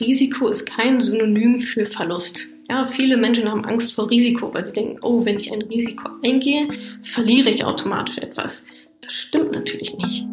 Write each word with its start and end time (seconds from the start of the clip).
Risiko 0.00 0.48
ist 0.48 0.66
kein 0.66 1.00
Synonym 1.00 1.60
für 1.60 1.86
Verlust. 1.86 2.46
Ja, 2.68 2.86
viele 2.86 3.16
Menschen 3.16 3.50
haben 3.50 3.64
Angst 3.64 3.94
vor 3.94 4.10
Risiko, 4.10 4.52
weil 4.52 4.64
sie 4.64 4.72
denken, 4.72 4.98
oh, 5.02 5.24
wenn 5.24 5.38
ich 5.38 5.52
ein 5.52 5.62
Risiko 5.62 6.10
eingehe, 6.22 6.68
verliere 7.02 7.48
ich 7.48 7.64
automatisch 7.64 8.18
etwas. 8.18 8.66
Das 9.00 9.14
stimmt 9.14 9.52
natürlich 9.52 9.96
nicht. 9.96 10.26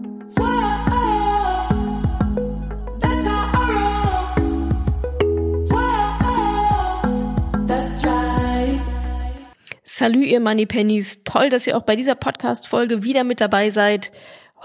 Salü, 9.83 10.25
ihr 10.25 10.41
Money 10.41 10.65
Pennies. 10.65 11.23
Toll, 11.23 11.49
dass 11.49 11.65
ihr 11.67 11.77
auch 11.77 11.83
bei 11.83 11.95
dieser 11.95 12.15
Podcast-Folge 12.15 13.03
wieder 13.03 13.23
mit 13.23 13.39
dabei 13.39 13.69
seid. 13.69 14.11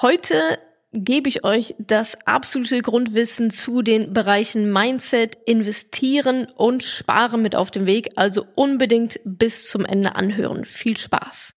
Heute 0.03 0.59
gebe 0.93 1.29
ich 1.29 1.45
euch 1.45 1.75
das 1.79 2.27
absolute 2.27 2.83
Grundwissen 2.83 3.51
zu 3.51 3.83
den 3.83 4.13
Bereichen 4.13 4.73
Mindset, 4.73 5.39
Investieren 5.47 6.47
und 6.47 6.83
Sparen 6.83 7.43
mit 7.43 7.55
auf 7.55 7.71
den 7.71 7.87
Weg. 7.87 8.11
Also 8.17 8.45
unbedingt 8.55 9.21
bis 9.25 9.69
zum 9.69 9.85
Ende 9.85 10.17
anhören. 10.17 10.65
Viel 10.65 10.97
Spaß. 10.97 11.55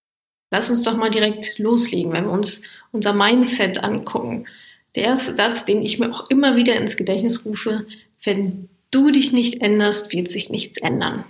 Lass 0.50 0.70
uns 0.70 0.82
doch 0.82 0.96
mal 0.96 1.10
direkt 1.10 1.58
loslegen, 1.58 2.12
wenn 2.12 2.26
wir 2.26 2.32
uns 2.32 2.62
unser 2.92 3.12
Mindset 3.12 3.82
angucken. 3.82 4.46
Der 4.94 5.04
erste 5.04 5.34
Satz, 5.34 5.64
den 5.64 5.82
ich 5.82 5.98
mir 5.98 6.12
auch 6.12 6.30
immer 6.30 6.54
wieder 6.54 6.76
ins 6.76 6.96
Gedächtnis 6.96 7.44
rufe, 7.44 7.86
wenn 8.22 8.68
du 8.92 9.10
dich 9.10 9.32
nicht 9.32 9.60
änderst, 9.60 10.12
wird 10.12 10.30
sich 10.30 10.50
nichts 10.50 10.76
ändern. 10.76 11.24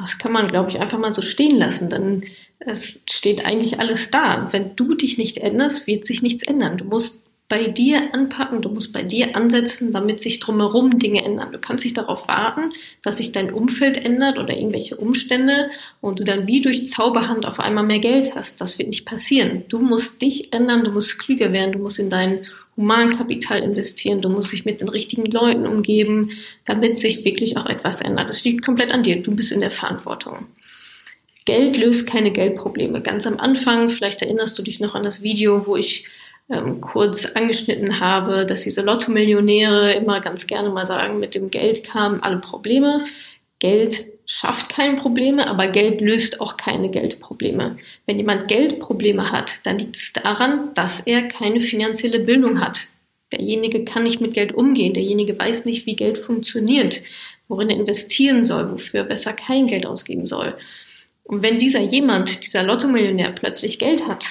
Das 0.00 0.18
kann 0.18 0.32
man, 0.32 0.48
glaube 0.48 0.70
ich, 0.70 0.80
einfach 0.80 0.98
mal 0.98 1.12
so 1.12 1.22
stehen 1.22 1.58
lassen, 1.58 1.90
denn 1.90 2.24
es 2.58 3.04
steht 3.10 3.44
eigentlich 3.44 3.80
alles 3.80 4.10
da. 4.10 4.48
Wenn 4.52 4.76
du 4.76 4.94
dich 4.94 5.18
nicht 5.18 5.38
änderst, 5.38 5.86
wird 5.86 6.04
sich 6.04 6.22
nichts 6.22 6.42
ändern. 6.42 6.78
Du 6.78 6.84
musst 6.84 7.30
bei 7.50 7.66
dir 7.66 8.14
anpacken, 8.14 8.62
du 8.62 8.68
musst 8.68 8.92
bei 8.92 9.02
dir 9.02 9.34
ansetzen, 9.34 9.92
damit 9.92 10.20
sich 10.20 10.38
drumherum 10.38 11.00
Dinge 11.00 11.24
ändern. 11.24 11.50
Du 11.50 11.58
kannst 11.58 11.84
nicht 11.84 11.98
darauf 11.98 12.28
warten, 12.28 12.72
dass 13.02 13.16
sich 13.16 13.32
dein 13.32 13.52
Umfeld 13.52 13.96
ändert 13.96 14.38
oder 14.38 14.56
irgendwelche 14.56 14.96
Umstände 14.96 15.68
und 16.00 16.20
du 16.20 16.24
dann 16.24 16.46
wie 16.46 16.62
durch 16.62 16.86
Zauberhand 16.86 17.46
auf 17.46 17.58
einmal 17.58 17.84
mehr 17.84 17.98
Geld 17.98 18.36
hast. 18.36 18.60
Das 18.60 18.78
wird 18.78 18.88
nicht 18.88 19.04
passieren. 19.04 19.64
Du 19.68 19.80
musst 19.80 20.22
dich 20.22 20.52
ändern, 20.52 20.84
du 20.84 20.92
musst 20.92 21.18
klüger 21.18 21.52
werden, 21.52 21.72
du 21.72 21.80
musst 21.80 21.98
in 21.98 22.08
dein 22.08 22.46
Humankapital 22.80 23.62
investieren, 23.62 24.22
du 24.22 24.30
musst 24.30 24.52
dich 24.52 24.64
mit 24.64 24.80
den 24.80 24.88
richtigen 24.88 25.26
Leuten 25.26 25.66
umgeben, 25.66 26.30
damit 26.64 26.98
sich 26.98 27.24
wirklich 27.24 27.58
auch 27.58 27.66
etwas 27.66 28.00
ändert. 28.00 28.30
Das 28.30 28.42
liegt 28.42 28.64
komplett 28.64 28.90
an 28.90 29.02
dir. 29.02 29.22
Du 29.22 29.36
bist 29.36 29.52
in 29.52 29.60
der 29.60 29.70
Verantwortung. 29.70 30.46
Geld 31.44 31.76
löst 31.76 32.08
keine 32.08 32.30
Geldprobleme. 32.30 33.02
Ganz 33.02 33.26
am 33.26 33.38
Anfang, 33.38 33.90
vielleicht 33.90 34.22
erinnerst 34.22 34.58
du 34.58 34.62
dich 34.62 34.80
noch 34.80 34.94
an 34.94 35.02
das 35.02 35.22
Video, 35.22 35.66
wo 35.66 35.76
ich 35.76 36.06
ähm, 36.48 36.80
kurz 36.80 37.26
angeschnitten 37.26 38.00
habe, 38.00 38.46
dass 38.46 38.62
diese 38.62 38.82
Lotto-Millionäre 38.82 39.92
immer 39.94 40.20
ganz 40.20 40.46
gerne 40.46 40.70
mal 40.70 40.86
sagen, 40.86 41.18
mit 41.18 41.34
dem 41.34 41.50
Geld 41.50 41.84
kamen 41.84 42.22
alle 42.22 42.38
Probleme. 42.38 43.04
Geld 43.60 44.04
schafft 44.26 44.68
keine 44.68 44.96
Probleme, 44.96 45.46
aber 45.46 45.68
Geld 45.68 46.00
löst 46.00 46.40
auch 46.40 46.56
keine 46.56 46.90
Geldprobleme. 46.90 47.78
Wenn 48.06 48.16
jemand 48.16 48.48
Geldprobleme 48.48 49.30
hat, 49.30 49.64
dann 49.64 49.78
liegt 49.78 49.96
es 49.96 50.12
daran, 50.12 50.74
dass 50.74 51.06
er 51.06 51.22
keine 51.28 51.60
finanzielle 51.60 52.20
Bildung 52.20 52.60
hat. 52.60 52.88
Derjenige 53.32 53.84
kann 53.84 54.02
nicht 54.02 54.20
mit 54.20 54.34
Geld 54.34 54.52
umgehen, 54.52 54.94
derjenige 54.94 55.38
weiß 55.38 55.64
nicht, 55.66 55.86
wie 55.86 55.94
Geld 55.94 56.18
funktioniert, 56.18 57.02
worin 57.48 57.70
er 57.70 57.76
investieren 57.76 58.44
soll, 58.44 58.72
wofür 58.72 59.00
er 59.00 59.06
besser 59.06 59.32
kein 59.32 59.66
Geld 59.66 59.86
ausgeben 59.86 60.26
soll. 60.26 60.56
Und 61.24 61.42
wenn 61.42 61.58
dieser 61.58 61.80
jemand, 61.80 62.44
dieser 62.44 62.62
Lotto-Millionär 62.62 63.32
plötzlich 63.32 63.78
Geld 63.78 64.08
hat, 64.08 64.26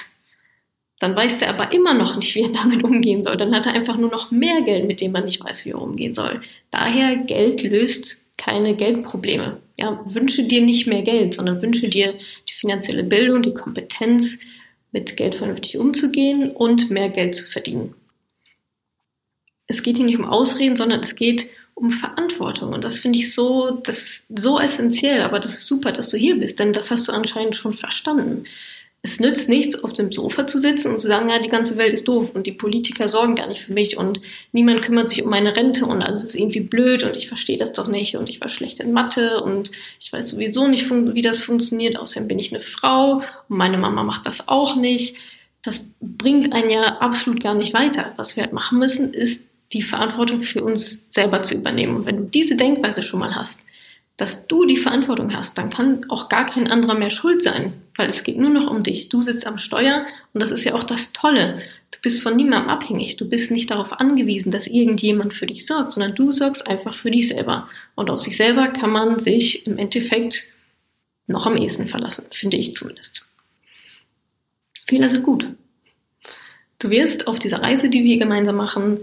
dann 0.98 1.16
weiß 1.16 1.40
er 1.42 1.48
aber 1.50 1.72
immer 1.72 1.94
noch 1.94 2.16
nicht, 2.16 2.34
wie 2.34 2.42
er 2.42 2.52
damit 2.52 2.84
umgehen 2.84 3.22
soll. 3.22 3.36
Dann 3.36 3.54
hat 3.54 3.66
er 3.66 3.72
einfach 3.72 3.96
nur 3.96 4.10
noch 4.10 4.30
mehr 4.30 4.62
Geld, 4.62 4.86
mit 4.86 5.00
dem 5.00 5.14
er 5.14 5.22
nicht 5.22 5.42
weiß, 5.42 5.64
wie 5.64 5.70
er 5.70 5.80
umgehen 5.80 6.14
soll. 6.14 6.42
Daher 6.70 7.16
Geld 7.16 7.62
löst 7.62 8.24
keine 8.40 8.74
Geldprobleme. 8.74 9.60
Ja, 9.76 10.00
wünsche 10.04 10.44
dir 10.44 10.62
nicht 10.62 10.86
mehr 10.86 11.02
Geld, 11.02 11.34
sondern 11.34 11.60
wünsche 11.60 11.88
dir 11.88 12.14
die 12.48 12.54
finanzielle 12.54 13.04
Bildung, 13.04 13.42
die 13.42 13.54
Kompetenz, 13.54 14.40
mit 14.92 15.16
Geld 15.16 15.36
vernünftig 15.36 15.76
umzugehen 15.76 16.50
und 16.50 16.90
mehr 16.90 17.10
Geld 17.10 17.36
zu 17.36 17.44
verdienen. 17.44 17.94
Es 19.68 19.84
geht 19.84 19.98
hier 19.98 20.06
nicht 20.06 20.18
um 20.18 20.24
Ausreden, 20.24 20.76
sondern 20.76 21.00
es 21.00 21.14
geht 21.14 21.48
um 21.74 21.92
Verantwortung. 21.92 22.72
Und 22.72 22.82
das 22.82 22.98
finde 22.98 23.20
ich 23.20 23.32
so, 23.32 23.70
das 23.84 24.02
ist 24.02 24.38
so 24.38 24.58
essentiell, 24.58 25.22
aber 25.22 25.38
das 25.38 25.52
ist 25.52 25.66
super, 25.66 25.92
dass 25.92 26.08
du 26.08 26.16
hier 26.16 26.36
bist, 26.36 26.58
denn 26.58 26.72
das 26.72 26.90
hast 26.90 27.06
du 27.06 27.12
anscheinend 27.12 27.54
schon 27.54 27.74
verstanden 27.74 28.46
es 29.02 29.18
nützt 29.18 29.48
nichts, 29.48 29.82
auf 29.82 29.94
dem 29.94 30.12
Sofa 30.12 30.46
zu 30.46 30.60
sitzen 30.60 30.92
und 30.92 31.00
zu 31.00 31.08
sagen, 31.08 31.30
ja, 31.30 31.38
die 31.38 31.48
ganze 31.48 31.78
Welt 31.78 31.94
ist 31.94 32.06
doof 32.06 32.32
und 32.34 32.46
die 32.46 32.52
Politiker 32.52 33.08
sorgen 33.08 33.34
gar 33.34 33.46
nicht 33.46 33.62
für 33.62 33.72
mich 33.72 33.96
und 33.96 34.20
niemand 34.52 34.82
kümmert 34.82 35.08
sich 35.08 35.22
um 35.22 35.30
meine 35.30 35.56
Rente 35.56 35.86
und 35.86 36.02
alles 36.02 36.22
ist 36.22 36.34
irgendwie 36.34 36.60
blöd 36.60 37.02
und 37.02 37.16
ich 37.16 37.26
verstehe 37.26 37.56
das 37.56 37.72
doch 37.72 37.88
nicht 37.88 38.16
und 38.16 38.28
ich 38.28 38.40
war 38.42 38.50
schlecht 38.50 38.78
in 38.80 38.92
Mathe 38.92 39.40
und 39.42 39.70
ich 39.98 40.12
weiß 40.12 40.30
sowieso 40.30 40.68
nicht, 40.68 40.90
wie 40.90 41.22
das 41.22 41.42
funktioniert. 41.42 41.96
Außerdem 41.96 42.28
bin 42.28 42.38
ich 42.38 42.52
eine 42.52 42.60
Frau 42.62 43.22
und 43.48 43.56
meine 43.56 43.78
Mama 43.78 44.02
macht 44.02 44.26
das 44.26 44.48
auch 44.48 44.76
nicht. 44.76 45.16
Das 45.62 45.94
bringt 46.00 46.52
einen 46.52 46.70
ja 46.70 46.98
absolut 46.98 47.42
gar 47.42 47.54
nicht 47.54 47.72
weiter. 47.72 48.12
Was 48.16 48.36
wir 48.36 48.42
halt 48.42 48.52
machen 48.52 48.78
müssen, 48.78 49.14
ist 49.14 49.50
die 49.72 49.82
Verantwortung 49.82 50.42
für 50.42 50.62
uns 50.62 51.06
selber 51.10 51.42
zu 51.42 51.54
übernehmen. 51.54 51.96
Und 51.96 52.06
wenn 52.06 52.16
du 52.16 52.24
diese 52.24 52.56
Denkweise 52.56 53.02
schon 53.02 53.20
mal 53.20 53.34
hast, 53.34 53.64
dass 54.20 54.46
du 54.46 54.66
die 54.66 54.76
Verantwortung 54.76 55.34
hast, 55.34 55.56
dann 55.56 55.70
kann 55.70 56.04
auch 56.10 56.28
gar 56.28 56.44
kein 56.44 56.70
anderer 56.70 56.94
mehr 56.94 57.10
schuld 57.10 57.42
sein, 57.42 57.72
weil 57.96 58.10
es 58.10 58.22
geht 58.22 58.36
nur 58.36 58.50
noch 58.50 58.70
um 58.70 58.82
dich. 58.82 59.08
Du 59.08 59.22
sitzt 59.22 59.46
am 59.46 59.58
Steuer 59.58 60.04
und 60.34 60.42
das 60.42 60.50
ist 60.50 60.64
ja 60.64 60.74
auch 60.74 60.84
das 60.84 61.14
Tolle. 61.14 61.62
Du 61.90 61.98
bist 62.02 62.22
von 62.22 62.36
niemandem 62.36 62.68
abhängig. 62.68 63.16
Du 63.16 63.26
bist 63.26 63.50
nicht 63.50 63.70
darauf 63.70 63.92
angewiesen, 63.94 64.52
dass 64.52 64.66
irgendjemand 64.66 65.32
für 65.32 65.46
dich 65.46 65.66
sorgt, 65.66 65.92
sondern 65.92 66.14
du 66.14 66.32
sorgst 66.32 66.66
einfach 66.66 66.94
für 66.94 67.10
dich 67.10 67.28
selber. 67.28 67.70
Und 67.94 68.10
auf 68.10 68.20
sich 68.20 68.36
selber 68.36 68.68
kann 68.68 68.90
man 68.90 69.20
sich 69.20 69.66
im 69.66 69.78
Endeffekt 69.78 70.48
noch 71.26 71.46
am 71.46 71.56
ehesten 71.56 71.86
verlassen, 71.86 72.26
finde 72.30 72.58
ich 72.58 72.74
zumindest. 72.74 73.26
Fehler 74.86 75.08
sind 75.08 75.22
gut. 75.22 75.48
Du 76.78 76.90
wirst 76.90 77.26
auf 77.26 77.38
dieser 77.38 77.62
Reise, 77.62 77.88
die 77.88 78.04
wir 78.04 78.18
gemeinsam 78.18 78.56
machen, 78.56 78.98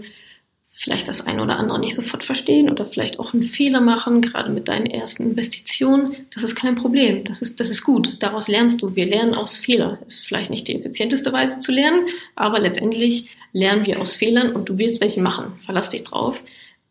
vielleicht 0.78 1.08
das 1.08 1.26
eine 1.26 1.42
oder 1.42 1.58
andere 1.58 1.80
nicht 1.80 1.96
sofort 1.96 2.22
verstehen 2.22 2.70
oder 2.70 2.84
vielleicht 2.84 3.18
auch 3.18 3.34
einen 3.34 3.42
Fehler 3.42 3.80
machen, 3.80 4.22
gerade 4.22 4.48
mit 4.48 4.68
deinen 4.68 4.86
ersten 4.86 5.24
Investitionen. 5.24 6.14
Das 6.32 6.44
ist 6.44 6.54
kein 6.54 6.76
Problem. 6.76 7.24
Das 7.24 7.42
ist, 7.42 7.58
das 7.58 7.68
ist 7.68 7.82
gut. 7.82 8.16
Daraus 8.20 8.46
lernst 8.46 8.80
du. 8.80 8.94
Wir 8.94 9.06
lernen 9.06 9.34
aus 9.34 9.56
Fehlern. 9.56 9.98
Ist 10.06 10.24
vielleicht 10.24 10.50
nicht 10.50 10.68
die 10.68 10.76
effizienteste 10.76 11.32
Weise 11.32 11.58
zu 11.58 11.72
lernen, 11.72 12.06
aber 12.36 12.60
letztendlich 12.60 13.28
lernen 13.52 13.86
wir 13.86 14.00
aus 14.00 14.14
Fehlern 14.14 14.52
und 14.52 14.68
du 14.68 14.78
wirst 14.78 15.00
welche 15.00 15.20
machen. 15.20 15.58
Verlass 15.64 15.90
dich 15.90 16.04
drauf. 16.04 16.40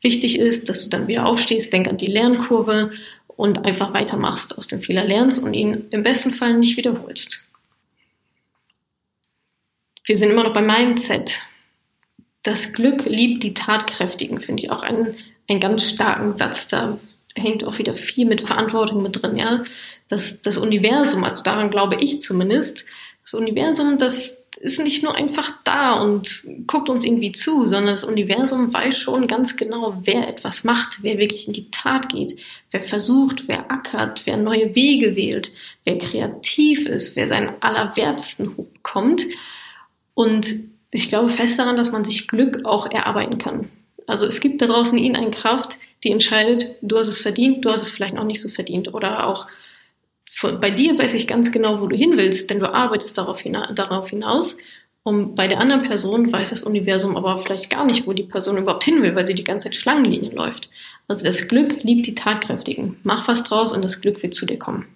Wichtig 0.01 0.37
ist, 0.37 0.67
dass 0.67 0.83
du 0.83 0.89
dann 0.89 1.07
wieder 1.07 1.25
aufstehst, 1.25 1.71
denk 1.71 1.87
an 1.87 1.97
die 1.97 2.07
Lernkurve 2.07 2.91
und 3.27 3.63
einfach 3.63 3.93
weitermachst, 3.93 4.57
aus 4.57 4.67
dem 4.67 4.81
Fehler 4.81 5.05
lernst 5.05 5.41
und 5.41 5.53
ihn 5.53 5.85
im 5.91 6.03
besten 6.03 6.33
Fall 6.33 6.57
nicht 6.57 6.75
wiederholst. 6.75 7.49
Wir 10.03 10.17
sind 10.17 10.31
immer 10.31 10.43
noch 10.43 10.53
beim 10.53 10.67
Mindset 10.67 11.43
das 12.47 12.71
Glück 12.71 13.05
liebt 13.05 13.43
die 13.43 13.53
Tatkräftigen, 13.53 14.39
finde 14.39 14.63
ich 14.63 14.71
auch 14.71 14.81
einen, 14.81 15.15
einen 15.49 15.59
ganz 15.59 15.89
starken 15.89 16.33
Satz. 16.33 16.69
Da 16.69 16.97
hängt 17.35 17.65
auch 17.65 17.77
wieder 17.77 17.93
viel 17.93 18.25
mit 18.25 18.41
Verantwortung 18.41 19.01
mit 19.03 19.21
drin, 19.21 19.35
ja. 19.35 19.65
Das, 20.07 20.41
das 20.41 20.57
Universum, 20.57 21.25
also 21.25 21.43
daran 21.43 21.69
glaube 21.69 21.97
ich 21.99 22.21
zumindest, 22.21 22.85
das 23.21 23.33
Universum, 23.33 23.97
das 23.97 24.47
ist 24.61 24.79
nicht 24.79 25.03
nur 25.03 25.13
einfach 25.13 25.51
da 25.65 26.01
und 26.01 26.47
guckt 26.65 26.89
uns 26.89 27.03
irgendwie 27.03 27.33
zu, 27.33 27.67
sondern 27.67 27.93
das 27.93 28.05
Universum 28.05 28.73
weiß 28.73 28.97
schon 28.97 29.27
ganz 29.27 29.57
genau, 29.57 29.97
wer 30.03 30.29
etwas 30.29 30.63
macht, 30.63 31.03
wer 31.03 31.17
wirklich 31.17 31.47
in 31.47 31.53
die 31.53 31.69
Tat 31.69 32.07
geht, 32.07 32.39
wer 32.71 32.79
versucht, 32.79 33.49
wer 33.49 33.69
ackert, 33.69 34.25
wer 34.25 34.37
neue 34.37 34.73
Wege 34.73 35.17
wählt, 35.17 35.51
wer 35.83 35.97
kreativ 35.97 36.85
ist, 36.85 37.17
wer 37.17 37.27
seinen 37.27 37.61
Allerwertesten 37.61 38.55
hochkommt. 38.55 39.25
Und 40.13 40.47
ich 40.97 41.09
glaube 41.09 41.29
fest 41.29 41.59
daran, 41.59 41.77
dass 41.77 41.91
man 41.91 42.03
sich 42.03 42.27
Glück 42.27 42.65
auch 42.65 42.89
erarbeiten 42.89 43.37
kann. 43.37 43.69
Also 44.07 44.25
es 44.25 44.41
gibt 44.41 44.61
da 44.61 44.65
draußen 44.65 44.97
in 44.97 45.15
eine 45.15 45.29
Kraft, 45.29 45.77
die 46.03 46.11
entscheidet, 46.11 46.75
du 46.81 46.97
hast 46.97 47.07
es 47.07 47.19
verdient, 47.19 47.63
du 47.63 47.71
hast 47.71 47.83
es 47.83 47.91
vielleicht 47.91 48.15
noch 48.15 48.23
nicht 48.23 48.41
so 48.41 48.49
verdient. 48.49 48.93
Oder 48.93 49.27
auch 49.27 49.47
von, 50.31 50.59
bei 50.59 50.71
dir 50.71 50.97
weiß 50.97 51.13
ich 51.13 51.27
ganz 51.27 51.51
genau, 51.51 51.81
wo 51.81 51.87
du 51.87 51.95
hin 51.95 52.17
willst, 52.17 52.49
denn 52.49 52.59
du 52.59 52.73
arbeitest 52.73 53.17
darauf, 53.17 53.39
hina 53.41 53.71
darauf 53.73 54.09
hinaus. 54.09 54.57
Und 55.03 55.35
bei 55.35 55.47
der 55.47 55.59
anderen 55.59 55.83
Person 55.83 56.31
weiß 56.31 56.49
das 56.49 56.63
Universum 56.63 57.15
aber 57.15 57.43
vielleicht 57.43 57.69
gar 57.69 57.85
nicht, 57.85 58.07
wo 58.07 58.13
die 58.13 58.23
Person 58.23 58.57
überhaupt 58.57 58.83
hin 58.83 59.01
will, 59.03 59.15
weil 59.15 59.25
sie 59.25 59.35
die 59.35 59.43
ganze 59.43 59.65
Zeit 59.65 59.75
Schlangenlinien 59.75 60.33
läuft. 60.33 60.69
Also 61.07 61.23
das 61.23 61.47
Glück 61.47 61.83
liebt 61.83 62.07
die 62.07 62.15
Tatkräftigen. 62.15 62.97
Mach 63.03 63.27
was 63.27 63.43
draus 63.43 63.71
und 63.71 63.83
das 63.83 64.01
Glück 64.01 64.21
wird 64.23 64.33
zu 64.33 64.45
dir 64.45 64.57
kommen. 64.57 64.87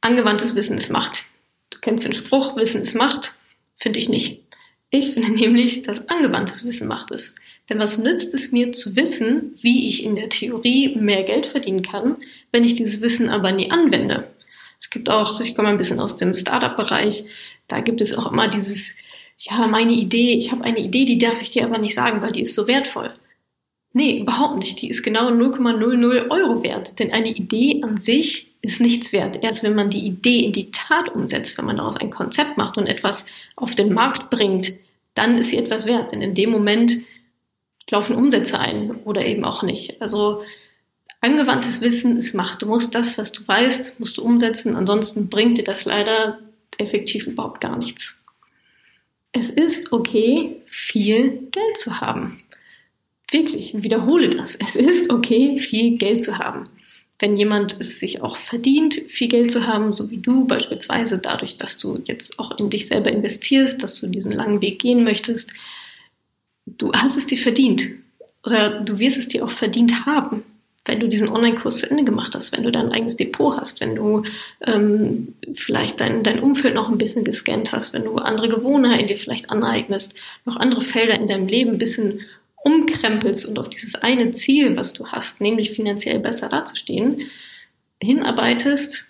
Angewandtes 0.00 0.54
Wissen 0.54 0.78
ist 0.78 0.90
Macht. 0.90 1.24
Du 1.70 1.78
kennst 1.80 2.04
den 2.04 2.14
Spruch, 2.14 2.56
Wissen 2.56 2.82
ist 2.82 2.94
Macht. 2.94 3.35
Finde 3.76 3.98
ich 3.98 4.08
nicht. 4.08 4.42
Ich 4.90 5.12
finde 5.12 5.30
nämlich, 5.40 5.82
dass 5.82 6.08
angewandtes 6.08 6.64
Wissen 6.64 6.88
macht 6.88 7.10
es. 7.10 7.34
Denn 7.68 7.78
was 7.78 7.98
nützt 7.98 8.34
es 8.34 8.52
mir 8.52 8.72
zu 8.72 8.96
wissen, 8.96 9.56
wie 9.60 9.88
ich 9.88 10.04
in 10.04 10.16
der 10.16 10.28
Theorie 10.28 10.96
mehr 10.96 11.24
Geld 11.24 11.46
verdienen 11.46 11.82
kann, 11.82 12.16
wenn 12.52 12.64
ich 12.64 12.74
dieses 12.74 13.00
Wissen 13.00 13.28
aber 13.28 13.52
nie 13.52 13.70
anwende? 13.70 14.30
Es 14.78 14.90
gibt 14.90 15.10
auch, 15.10 15.40
ich 15.40 15.54
komme 15.54 15.68
ein 15.68 15.78
bisschen 15.78 16.00
aus 16.00 16.16
dem 16.16 16.34
Startup-Bereich, 16.34 17.24
da 17.66 17.80
gibt 17.80 18.00
es 18.00 18.16
auch 18.16 18.30
immer 18.30 18.48
dieses, 18.48 18.96
ja, 19.38 19.66
meine 19.66 19.92
Idee, 19.92 20.34
ich 20.34 20.52
habe 20.52 20.64
eine 20.64 20.80
Idee, 20.80 21.04
die 21.04 21.18
darf 21.18 21.40
ich 21.40 21.50
dir 21.50 21.64
aber 21.64 21.78
nicht 21.78 21.94
sagen, 21.94 22.22
weil 22.22 22.32
die 22.32 22.42
ist 22.42 22.54
so 22.54 22.68
wertvoll. 22.68 23.12
Nee, 23.92 24.20
überhaupt 24.20 24.58
nicht. 24.58 24.82
Die 24.82 24.90
ist 24.90 25.02
genau 25.02 25.30
0,00 25.30 26.30
Euro 26.30 26.62
wert. 26.62 26.98
Denn 26.98 27.12
eine 27.12 27.30
Idee 27.30 27.80
an 27.82 27.98
sich 27.98 28.55
ist 28.66 28.80
nichts 28.80 29.12
wert. 29.12 29.42
Erst 29.42 29.62
wenn 29.62 29.74
man 29.74 29.90
die 29.90 30.06
Idee 30.06 30.40
in 30.40 30.52
die 30.52 30.70
Tat 30.70 31.08
umsetzt, 31.08 31.56
wenn 31.58 31.64
man 31.64 31.78
daraus 31.78 31.96
ein 31.96 32.10
Konzept 32.10 32.56
macht 32.56 32.78
und 32.78 32.86
etwas 32.86 33.26
auf 33.54 33.74
den 33.74 33.92
Markt 33.92 34.30
bringt, 34.30 34.72
dann 35.14 35.38
ist 35.38 35.50
sie 35.50 35.58
etwas 35.58 35.86
wert. 35.86 36.12
Denn 36.12 36.22
in 36.22 36.34
dem 36.34 36.50
Moment 36.50 36.92
laufen 37.90 38.16
Umsätze 38.16 38.58
ein 38.58 38.96
oder 39.04 39.24
eben 39.24 39.44
auch 39.44 39.62
nicht. 39.62 40.00
Also 40.02 40.42
angewandtes 41.20 41.80
Wissen 41.80 42.18
ist 42.18 42.34
Macht. 42.34 42.62
Du 42.62 42.66
musst 42.66 42.94
das, 42.94 43.18
was 43.18 43.32
du 43.32 43.46
weißt, 43.46 44.00
musst 44.00 44.18
du 44.18 44.22
umsetzen. 44.22 44.76
Ansonsten 44.76 45.28
bringt 45.28 45.58
dir 45.58 45.64
das 45.64 45.84
leider 45.84 46.38
effektiv 46.78 47.26
überhaupt 47.26 47.60
gar 47.60 47.78
nichts. 47.78 48.22
Es 49.32 49.50
ist 49.50 49.92
okay, 49.92 50.62
viel 50.66 51.48
Geld 51.50 51.76
zu 51.76 52.00
haben. 52.00 52.38
Wirklich, 53.30 53.82
wiederhole 53.82 54.30
das. 54.30 54.54
Es 54.54 54.76
ist 54.76 55.12
okay, 55.12 55.58
viel 55.60 55.98
Geld 55.98 56.22
zu 56.22 56.38
haben. 56.38 56.68
Wenn 57.18 57.36
jemand 57.36 57.80
es 57.80 57.98
sich 57.98 58.20
auch 58.20 58.36
verdient, 58.36 58.94
viel 58.94 59.28
Geld 59.28 59.50
zu 59.50 59.66
haben, 59.66 59.92
so 59.92 60.10
wie 60.10 60.18
du 60.18 60.46
beispielsweise, 60.46 61.18
dadurch, 61.18 61.56
dass 61.56 61.78
du 61.78 62.02
jetzt 62.04 62.38
auch 62.38 62.58
in 62.58 62.68
dich 62.68 62.88
selber 62.88 63.10
investierst, 63.10 63.82
dass 63.82 63.98
du 64.00 64.08
diesen 64.08 64.32
langen 64.32 64.60
Weg 64.60 64.78
gehen 64.78 65.02
möchtest, 65.02 65.52
du 66.66 66.92
hast 66.92 67.16
es 67.16 67.26
dir 67.26 67.38
verdient. 67.38 67.86
Oder 68.44 68.80
du 68.80 68.98
wirst 68.98 69.18
es 69.18 69.28
dir 69.28 69.44
auch 69.44 69.50
verdient 69.50 70.06
haben, 70.06 70.44
wenn 70.84 71.00
du 71.00 71.08
diesen 71.08 71.28
Online-Kurs 71.28 71.80
zu 71.80 71.90
Ende 71.90 72.04
gemacht 72.04 72.34
hast, 72.34 72.56
wenn 72.56 72.62
du 72.62 72.70
dein 72.70 72.92
eigenes 72.92 73.16
Depot 73.16 73.58
hast, 73.58 73.80
wenn 73.80 73.96
du 73.96 74.22
ähm, 74.64 75.34
vielleicht 75.54 76.00
dein, 76.00 76.22
dein 76.22 76.40
Umfeld 76.40 76.74
noch 76.74 76.88
ein 76.88 76.98
bisschen 76.98 77.24
gescannt 77.24 77.72
hast, 77.72 77.92
wenn 77.92 78.04
du 78.04 78.16
andere 78.16 78.48
Gewohnheiten 78.48 79.08
dir 79.08 79.16
vielleicht 79.16 79.50
aneignest, 79.50 80.16
noch 80.44 80.56
andere 80.56 80.82
Felder 80.82 81.18
in 81.18 81.26
deinem 81.26 81.48
Leben 81.48 81.72
ein 81.72 81.78
bisschen 81.78 82.20
umkrempelst 82.64 83.46
und 83.46 83.58
auf 83.58 83.68
dieses 83.68 83.94
eine 83.96 84.32
Ziel, 84.32 84.76
was 84.76 84.92
du 84.92 85.06
hast, 85.06 85.40
nämlich 85.40 85.72
finanziell 85.72 86.18
besser 86.18 86.48
dazustehen, 86.48 87.30
hinarbeitest, 88.02 89.06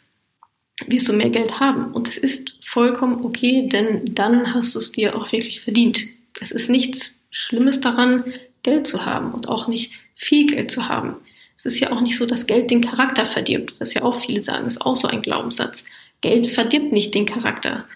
wirst 0.86 1.08
du 1.08 1.12
mehr 1.14 1.30
Geld 1.30 1.58
haben. 1.58 1.92
Und 1.92 2.08
das 2.08 2.18
ist 2.18 2.58
vollkommen 2.64 3.24
okay, 3.24 3.68
denn 3.68 4.14
dann 4.14 4.54
hast 4.54 4.74
du 4.74 4.78
es 4.78 4.92
dir 4.92 5.16
auch 5.16 5.32
wirklich 5.32 5.60
verdient. 5.60 6.00
Es 6.40 6.50
ist 6.50 6.68
nichts 6.68 7.20
Schlimmes 7.30 7.80
daran, 7.80 8.24
Geld 8.62 8.86
zu 8.86 9.06
haben 9.06 9.32
und 9.32 9.48
auch 9.48 9.68
nicht 9.68 9.92
viel 10.14 10.46
Geld 10.46 10.70
zu 10.70 10.88
haben. 10.88 11.16
Es 11.56 11.64
ist 11.64 11.80
ja 11.80 11.92
auch 11.92 12.00
nicht 12.00 12.18
so, 12.18 12.26
dass 12.26 12.46
Geld 12.46 12.70
den 12.70 12.82
Charakter 12.82 13.24
verdirbt, 13.24 13.74
was 13.78 13.94
ja 13.94 14.02
auch 14.02 14.20
viele 14.20 14.42
sagen, 14.42 14.66
ist 14.66 14.82
auch 14.82 14.96
so 14.96 15.08
ein 15.08 15.22
Glaubenssatz. 15.22 15.86
Geld 16.20 16.46
verdirbt 16.46 16.92
nicht 16.92 17.14
den 17.14 17.26
Charakter 17.26 17.86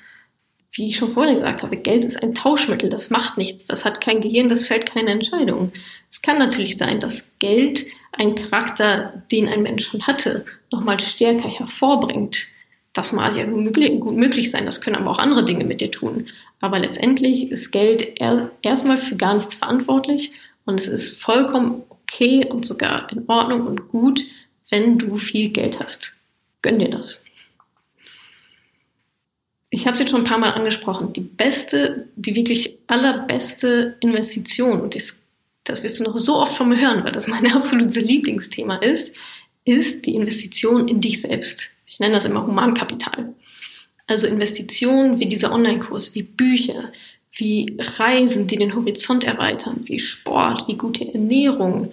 wie 0.73 0.89
ich 0.89 0.97
schon 0.97 1.13
vorher 1.13 1.35
gesagt 1.35 1.63
habe, 1.63 1.77
Geld 1.77 2.05
ist 2.05 2.23
ein 2.23 2.35
Tauschmittel, 2.35 2.91
das 2.91 3.11
macht 3.11 3.37
nichts, 3.39 3.67
das 3.67 3.85
hat 3.85 4.01
kein 4.01 4.21
Gehirn, 4.21 4.49
das 4.49 4.67
fällt 4.67 4.87
keine 4.87 5.11
Entscheidung. 5.11 5.73
Es 6.11 6.23
kann 6.23 6.39
natürlich 6.39 6.79
sein, 6.79 7.01
dass 7.01 7.37
Geld 7.39 7.87
einen 8.13 8.35
Charakter, 8.35 9.23
den 9.33 9.49
ein 9.49 9.63
Mensch 9.63 9.87
schon 9.87 10.07
hatte, 10.07 10.45
nochmal 10.71 11.01
stärker 11.01 11.49
hervorbringt. 11.49 12.47
Das 12.93 13.13
mag 13.13 13.37
ja 13.37 13.47
gut 13.47 14.17
möglich 14.17 14.51
sein, 14.51 14.65
das 14.65 14.81
können 14.81 14.97
aber 14.97 15.11
auch 15.11 15.19
andere 15.19 15.45
Dinge 15.45 15.65
mit 15.65 15.81
dir 15.81 15.91
tun. 15.91 16.29
Aber 16.61 16.79
letztendlich 16.79 17.51
ist 17.51 17.71
Geld 17.71 18.21
erstmal 18.63 18.99
für 18.99 19.17
gar 19.17 19.35
nichts 19.35 19.55
verantwortlich 19.55 20.33
und 20.67 20.79
es 20.79 20.89
ist 20.89 21.21
vollkommen 21.23 21.83
okay 21.89 22.47
und 22.49 22.65
sogar 22.67 23.11
in 23.13 23.25
Ordnung 23.29 23.67
und 23.67 23.89
gut, 23.89 24.23
wenn 24.69 24.99
du 24.99 25.17
viel 25.17 25.51
Geld 25.51 25.81
hast. 25.81 26.21
Gönn 26.63 26.79
dir 26.79 26.91
das 26.91 27.25
ich 29.71 29.87
habe 29.87 29.95
es 29.95 30.01
jetzt 30.01 30.11
schon 30.11 30.23
ein 30.23 30.27
paar 30.27 30.39
Mal 30.39 30.53
angesprochen, 30.53 31.13
die 31.13 31.21
beste, 31.21 32.09
die 32.17 32.35
wirklich 32.35 32.79
allerbeste 32.89 33.97
Investition, 34.01 34.81
und 34.81 34.97
das, 34.97 35.23
das 35.65 35.83
wirst 35.85 36.01
du 36.01 36.05
noch 36.05 36.19
so 36.19 36.37
oft 36.37 36.55
von 36.57 36.69
mir 36.69 36.81
hören, 36.81 37.05
weil 37.05 37.13
das 37.13 37.29
mein 37.29 37.51
absolutes 37.53 37.97
Lieblingsthema 37.97 38.77
ist, 38.77 39.15
ist 39.65 40.07
die 40.07 40.17
Investition 40.17 40.89
in 40.89 41.01
dich 41.01 41.21
selbst. 41.21 41.71
Ich 41.87 42.01
nenne 42.01 42.15
das 42.15 42.25
immer 42.25 42.47
Humankapital. 42.47 43.35
Also 44.07 44.27
Investitionen 44.27 45.21
wie 45.21 45.27
dieser 45.27 45.53
Online-Kurs, 45.53 46.17
wie 46.17 46.25
Bücher, 46.25 46.91
wie 47.33 47.77
Reisen, 47.79 48.49
die 48.49 48.57
den 48.57 48.75
Horizont 48.75 49.23
erweitern, 49.23 49.83
wie 49.85 50.01
Sport, 50.01 50.67
wie 50.67 50.77
gute 50.77 51.13
Ernährung, 51.15 51.93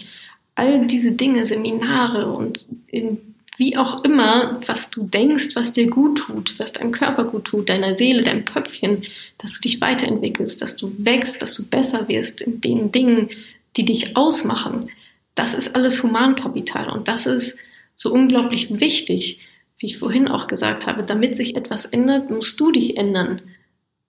all 0.56 0.88
diese 0.88 1.12
Dinge, 1.12 1.45
Seminare 1.45 2.31
und 2.31 2.65
in 2.88 3.35
wie 3.57 3.75
auch 3.75 4.04
immer, 4.04 4.62
was 4.68 4.92
du 4.92 5.04
denkst, 5.04 5.56
was 5.56 5.74
dir 5.74 5.89
gut 5.89 6.19
tut, 6.19 6.59
was 6.59 6.74
deinem 6.74 6.92
Körper 6.92 7.25
gut 7.25 7.45
tut, 7.45 7.69
deiner 7.69 7.95
Seele, 7.95 8.21
deinem 8.21 8.45
Köpfchen, 8.45 9.04
dass 9.39 9.56
du 9.56 9.62
dich 9.62 9.81
weiterentwickelst, 9.81 10.62
dass 10.62 10.77
du 10.77 10.94
wächst, 10.98 11.42
dass 11.42 11.56
du 11.56 11.68
besser 11.68 12.07
wirst 12.07 12.42
in 12.42 12.62
den 12.62 12.92
Dingen, 12.92 13.30
die 13.75 13.86
dich 13.86 14.15
ausmachen. 14.15 14.89
Das 15.33 15.56
ist 15.56 15.75
alles 15.75 16.04
Humankapital 16.04 16.89
und 16.89 17.07
das 17.07 17.25
ist 17.25 17.57
so 17.95 18.13
unglaublich 18.13 18.80
wichtig, 18.80 19.42
wie 19.80 19.88
ich 19.88 19.98
vorhin 19.98 20.27
auch 20.27 20.48
gesagt 20.48 20.86
habe. 20.86 21.03
Damit 21.03 21.36
sich 21.36 21.56
etwas 21.56 21.86
ändert, 21.86 22.30
musst 22.30 22.60
du 22.60 22.71
dich 22.71 22.98
ändern. 22.98 23.42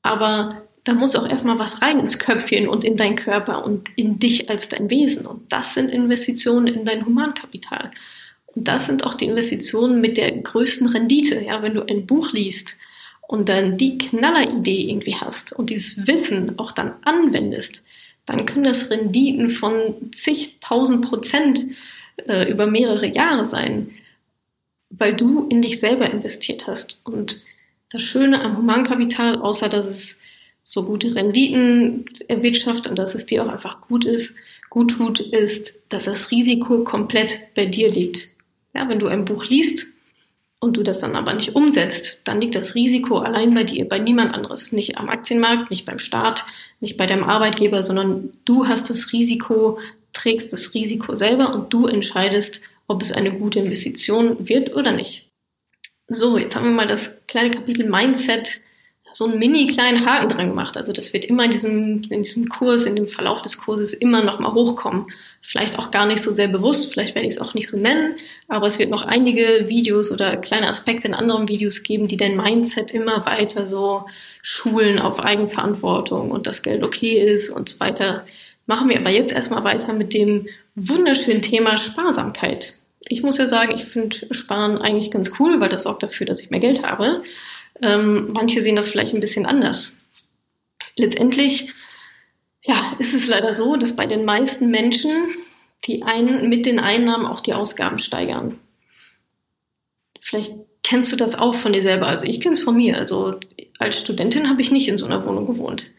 Aber 0.02 0.62
da 0.84 0.94
muss 0.94 1.16
auch 1.16 1.28
erstmal 1.28 1.58
was 1.58 1.82
rein 1.82 2.00
ins 2.00 2.18
Köpfchen 2.18 2.68
und 2.68 2.84
in 2.84 2.96
dein 2.96 3.16
Körper 3.16 3.64
und 3.64 3.88
in 3.96 4.18
dich 4.18 4.48
als 4.48 4.68
dein 4.68 4.90
Wesen. 4.90 5.26
Und 5.26 5.52
das 5.52 5.74
sind 5.74 5.90
Investitionen 5.90 6.66
in 6.66 6.84
dein 6.84 7.04
Humankapital. 7.04 7.92
Das 8.64 8.86
sind 8.86 9.04
auch 9.04 9.14
die 9.14 9.26
Investitionen 9.26 10.00
mit 10.00 10.16
der 10.16 10.32
größten 10.32 10.88
Rendite. 10.88 11.42
Ja, 11.44 11.62
wenn 11.62 11.74
du 11.74 11.82
ein 11.86 12.06
Buch 12.06 12.32
liest 12.32 12.78
und 13.26 13.48
dann 13.48 13.76
die 13.76 13.98
Knalleridee 13.98 14.90
irgendwie 14.90 15.16
hast 15.16 15.52
und 15.52 15.70
dieses 15.70 16.06
Wissen 16.06 16.58
auch 16.58 16.72
dann 16.72 16.94
anwendest, 17.02 17.84
dann 18.26 18.46
können 18.46 18.64
das 18.64 18.90
Renditen 18.90 19.50
von 19.50 20.12
zigtausend 20.12 21.06
Prozent 21.06 21.64
äh, 22.26 22.50
über 22.50 22.66
mehrere 22.66 23.06
Jahre 23.06 23.46
sein, 23.46 23.90
weil 24.90 25.14
du 25.14 25.46
in 25.48 25.62
dich 25.62 25.80
selber 25.80 26.10
investiert 26.10 26.66
hast. 26.66 27.00
Und 27.04 27.42
das 27.90 28.02
Schöne 28.02 28.42
am 28.42 28.58
Humankapital, 28.58 29.40
außer 29.40 29.68
dass 29.68 29.86
es 29.86 30.20
so 30.62 30.84
gute 30.84 31.14
Renditen 31.14 32.04
erwirtschaftet 32.28 32.88
und 32.88 32.98
dass 32.98 33.14
es 33.14 33.24
dir 33.24 33.42
auch 33.42 33.48
einfach 33.48 33.80
gut 33.80 34.04
ist, 34.04 34.36
gut 34.68 34.90
tut, 34.92 35.20
ist, 35.20 35.78
dass 35.88 36.04
das 36.04 36.30
Risiko 36.30 36.84
komplett 36.84 37.54
bei 37.54 37.64
dir 37.64 37.90
liegt. 37.90 38.37
Ja, 38.74 38.88
wenn 38.88 38.98
du 38.98 39.06
ein 39.06 39.24
Buch 39.24 39.46
liest 39.46 39.86
und 40.60 40.76
du 40.76 40.82
das 40.82 41.00
dann 41.00 41.16
aber 41.16 41.34
nicht 41.34 41.54
umsetzt, 41.54 42.22
dann 42.24 42.40
liegt 42.40 42.54
das 42.54 42.74
Risiko 42.74 43.18
allein 43.18 43.54
bei 43.54 43.64
dir, 43.64 43.88
bei 43.88 43.98
niemand 43.98 44.34
anderes. 44.34 44.72
Nicht 44.72 44.98
am 44.98 45.08
Aktienmarkt, 45.08 45.70
nicht 45.70 45.86
beim 45.86 45.98
Staat, 45.98 46.44
nicht 46.80 46.96
bei 46.96 47.06
deinem 47.06 47.24
Arbeitgeber, 47.24 47.82
sondern 47.82 48.32
du 48.44 48.66
hast 48.66 48.90
das 48.90 49.12
Risiko, 49.12 49.78
trägst 50.12 50.52
das 50.52 50.74
Risiko 50.74 51.14
selber 51.14 51.54
und 51.54 51.72
du 51.72 51.86
entscheidest, 51.86 52.62
ob 52.86 53.02
es 53.02 53.12
eine 53.12 53.32
gute 53.32 53.60
Investition 53.60 54.48
wird 54.48 54.74
oder 54.74 54.92
nicht. 54.92 55.28
So, 56.08 56.38
jetzt 56.38 56.56
haben 56.56 56.64
wir 56.64 56.72
mal 56.72 56.86
das 56.86 57.26
kleine 57.26 57.50
Kapitel 57.50 57.88
Mindset 57.88 58.62
so 59.18 59.24
einen 59.24 59.40
mini 59.40 59.66
kleinen 59.66 60.06
Haken 60.06 60.28
dran 60.28 60.50
gemacht. 60.50 60.76
Also 60.76 60.92
das 60.92 61.12
wird 61.12 61.24
immer 61.24 61.44
in 61.44 61.50
diesem, 61.50 62.02
in 62.08 62.22
diesem 62.22 62.48
Kurs, 62.48 62.84
in 62.84 62.94
dem 62.94 63.08
Verlauf 63.08 63.42
des 63.42 63.58
Kurses 63.58 63.92
immer 63.92 64.22
noch 64.22 64.38
mal 64.38 64.54
hochkommen. 64.54 65.06
Vielleicht 65.40 65.76
auch 65.76 65.90
gar 65.90 66.06
nicht 66.06 66.22
so 66.22 66.30
sehr 66.30 66.46
bewusst, 66.46 66.92
vielleicht 66.92 67.16
werde 67.16 67.26
ich 67.26 67.34
es 67.34 67.40
auch 67.40 67.52
nicht 67.52 67.68
so 67.68 67.76
nennen, 67.76 68.14
aber 68.46 68.68
es 68.68 68.78
wird 68.78 68.90
noch 68.90 69.02
einige 69.02 69.64
Videos 69.66 70.12
oder 70.12 70.36
kleine 70.36 70.68
Aspekte 70.68 71.08
in 71.08 71.14
anderen 71.14 71.48
Videos 71.48 71.82
geben, 71.82 72.06
die 72.06 72.16
dein 72.16 72.36
Mindset 72.36 72.92
immer 72.92 73.26
weiter 73.26 73.66
so 73.66 74.06
schulen 74.42 75.00
auf 75.00 75.18
Eigenverantwortung 75.18 76.30
und 76.30 76.46
das 76.46 76.62
Geld 76.62 76.84
okay 76.84 77.20
ist 77.20 77.50
und 77.50 77.70
so 77.70 77.80
weiter. 77.80 78.24
Machen 78.66 78.88
wir 78.88 78.98
aber 78.98 79.10
jetzt 79.10 79.32
erstmal 79.32 79.64
weiter 79.64 79.94
mit 79.94 80.14
dem 80.14 80.46
wunderschönen 80.76 81.42
Thema 81.42 81.76
Sparsamkeit. 81.76 82.74
Ich 83.08 83.24
muss 83.24 83.38
ja 83.38 83.48
sagen, 83.48 83.74
ich 83.74 83.86
finde 83.86 84.32
Sparen 84.32 84.78
eigentlich 84.78 85.10
ganz 85.10 85.32
cool, 85.40 85.58
weil 85.58 85.70
das 85.70 85.82
sorgt 85.82 86.04
dafür, 86.04 86.26
dass 86.26 86.40
ich 86.40 86.50
mehr 86.50 86.60
Geld 86.60 86.84
habe. 86.84 87.24
Ähm, 87.82 88.32
manche 88.32 88.62
sehen 88.62 88.76
das 88.76 88.88
vielleicht 88.88 89.14
ein 89.14 89.20
bisschen 89.20 89.46
anders. 89.46 89.98
Letztendlich 90.96 91.72
ja, 92.62 92.94
ist 92.98 93.14
es 93.14 93.28
leider 93.28 93.52
so, 93.52 93.76
dass 93.76 93.96
bei 93.96 94.06
den 94.06 94.24
meisten 94.24 94.70
Menschen 94.70 95.28
die 95.84 96.02
einen 96.02 96.48
mit 96.48 96.66
den 96.66 96.80
Einnahmen 96.80 97.26
auch 97.26 97.40
die 97.40 97.54
Ausgaben 97.54 97.98
steigern. 97.98 98.58
Vielleicht 100.20 100.54
kennst 100.82 101.12
du 101.12 101.16
das 101.16 101.38
auch 101.38 101.54
von 101.54 101.72
dir 101.72 101.82
selber. 101.82 102.08
Also 102.08 102.26
ich 102.26 102.40
kenne 102.40 102.54
es 102.54 102.62
von 102.62 102.76
mir. 102.76 102.96
Also 102.96 103.38
als 103.78 104.00
Studentin 104.00 104.48
habe 104.48 104.60
ich 104.60 104.70
nicht 104.70 104.88
in 104.88 104.98
so 104.98 105.06
einer 105.06 105.24
Wohnung 105.24 105.46
gewohnt. 105.46 105.90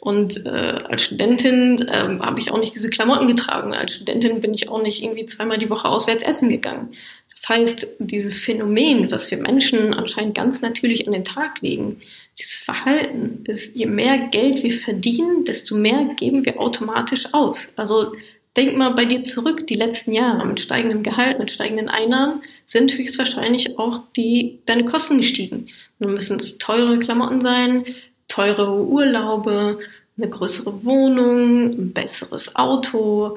Und 0.00 0.46
äh, 0.46 0.48
als 0.48 1.02
Studentin 1.02 1.86
ähm, 1.92 2.22
habe 2.22 2.40
ich 2.40 2.50
auch 2.50 2.58
nicht 2.58 2.74
diese 2.74 2.88
Klamotten 2.88 3.28
getragen. 3.28 3.74
Als 3.74 3.94
Studentin 3.94 4.40
bin 4.40 4.54
ich 4.54 4.70
auch 4.70 4.82
nicht 4.82 5.02
irgendwie 5.02 5.26
zweimal 5.26 5.58
die 5.58 5.68
Woche 5.68 5.88
auswärts 5.88 6.24
essen 6.24 6.48
gegangen. 6.48 6.88
Das 7.28 7.48
heißt, 7.48 7.96
dieses 7.98 8.38
Phänomen, 8.38 9.10
was 9.10 9.30
wir 9.30 9.38
Menschen 9.38 9.92
anscheinend 9.92 10.34
ganz 10.34 10.62
natürlich 10.62 11.06
an 11.06 11.12
den 11.12 11.24
Tag 11.24 11.60
legen, 11.60 12.00
dieses 12.38 12.54
Verhalten 12.54 13.44
ist, 13.44 13.76
je 13.76 13.86
mehr 13.86 14.18
Geld 14.28 14.62
wir 14.62 14.72
verdienen, 14.78 15.44
desto 15.44 15.76
mehr 15.76 16.06
geben 16.16 16.46
wir 16.46 16.58
automatisch 16.60 17.32
aus. 17.34 17.72
Also 17.76 18.12
denk 18.56 18.76
mal 18.76 18.90
bei 18.90 19.04
dir 19.04 19.22
zurück, 19.22 19.66
die 19.66 19.74
letzten 19.74 20.12
Jahre 20.12 20.46
mit 20.46 20.60
steigendem 20.60 21.02
Gehalt, 21.02 21.38
mit 21.38 21.52
steigenden 21.52 21.88
Einnahmen 21.88 22.42
sind 22.64 22.96
höchstwahrscheinlich 22.96 23.78
auch 23.78 24.00
die, 24.16 24.60
deine 24.66 24.84
Kosten 24.84 25.18
gestiegen. 25.18 25.66
Nun 25.98 26.14
müssen 26.14 26.40
es 26.40 26.58
teure 26.58 26.98
Klamotten 26.98 27.40
sein, 27.40 27.84
teure 28.30 28.82
Urlaube, 28.82 29.78
eine 30.16 30.30
größere 30.30 30.84
Wohnung, 30.84 31.70
ein 31.70 31.92
besseres 31.92 32.56
Auto, 32.56 33.36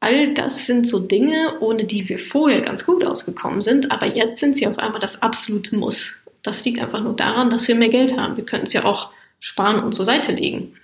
all 0.00 0.32
das 0.34 0.66
sind 0.66 0.88
so 0.88 0.98
Dinge, 0.98 1.60
ohne 1.60 1.84
die 1.84 2.08
wir 2.08 2.18
vorher 2.18 2.62
ganz 2.62 2.84
gut 2.84 3.04
ausgekommen 3.04 3.62
sind, 3.62 3.90
aber 3.90 4.06
jetzt 4.06 4.40
sind 4.40 4.56
sie 4.56 4.66
auf 4.66 4.78
einmal 4.78 5.00
das 5.00 5.22
absolute 5.22 5.76
Muss. 5.76 6.16
Das 6.42 6.64
liegt 6.64 6.80
einfach 6.80 7.02
nur 7.02 7.14
daran, 7.14 7.50
dass 7.50 7.68
wir 7.68 7.74
mehr 7.74 7.90
Geld 7.90 8.16
haben. 8.16 8.36
Wir 8.36 8.44
können 8.44 8.64
es 8.64 8.72
ja 8.72 8.84
auch 8.84 9.12
sparen 9.40 9.82
und 9.82 9.92
zur 9.92 10.06
Seite 10.06 10.32
legen. 10.32 10.74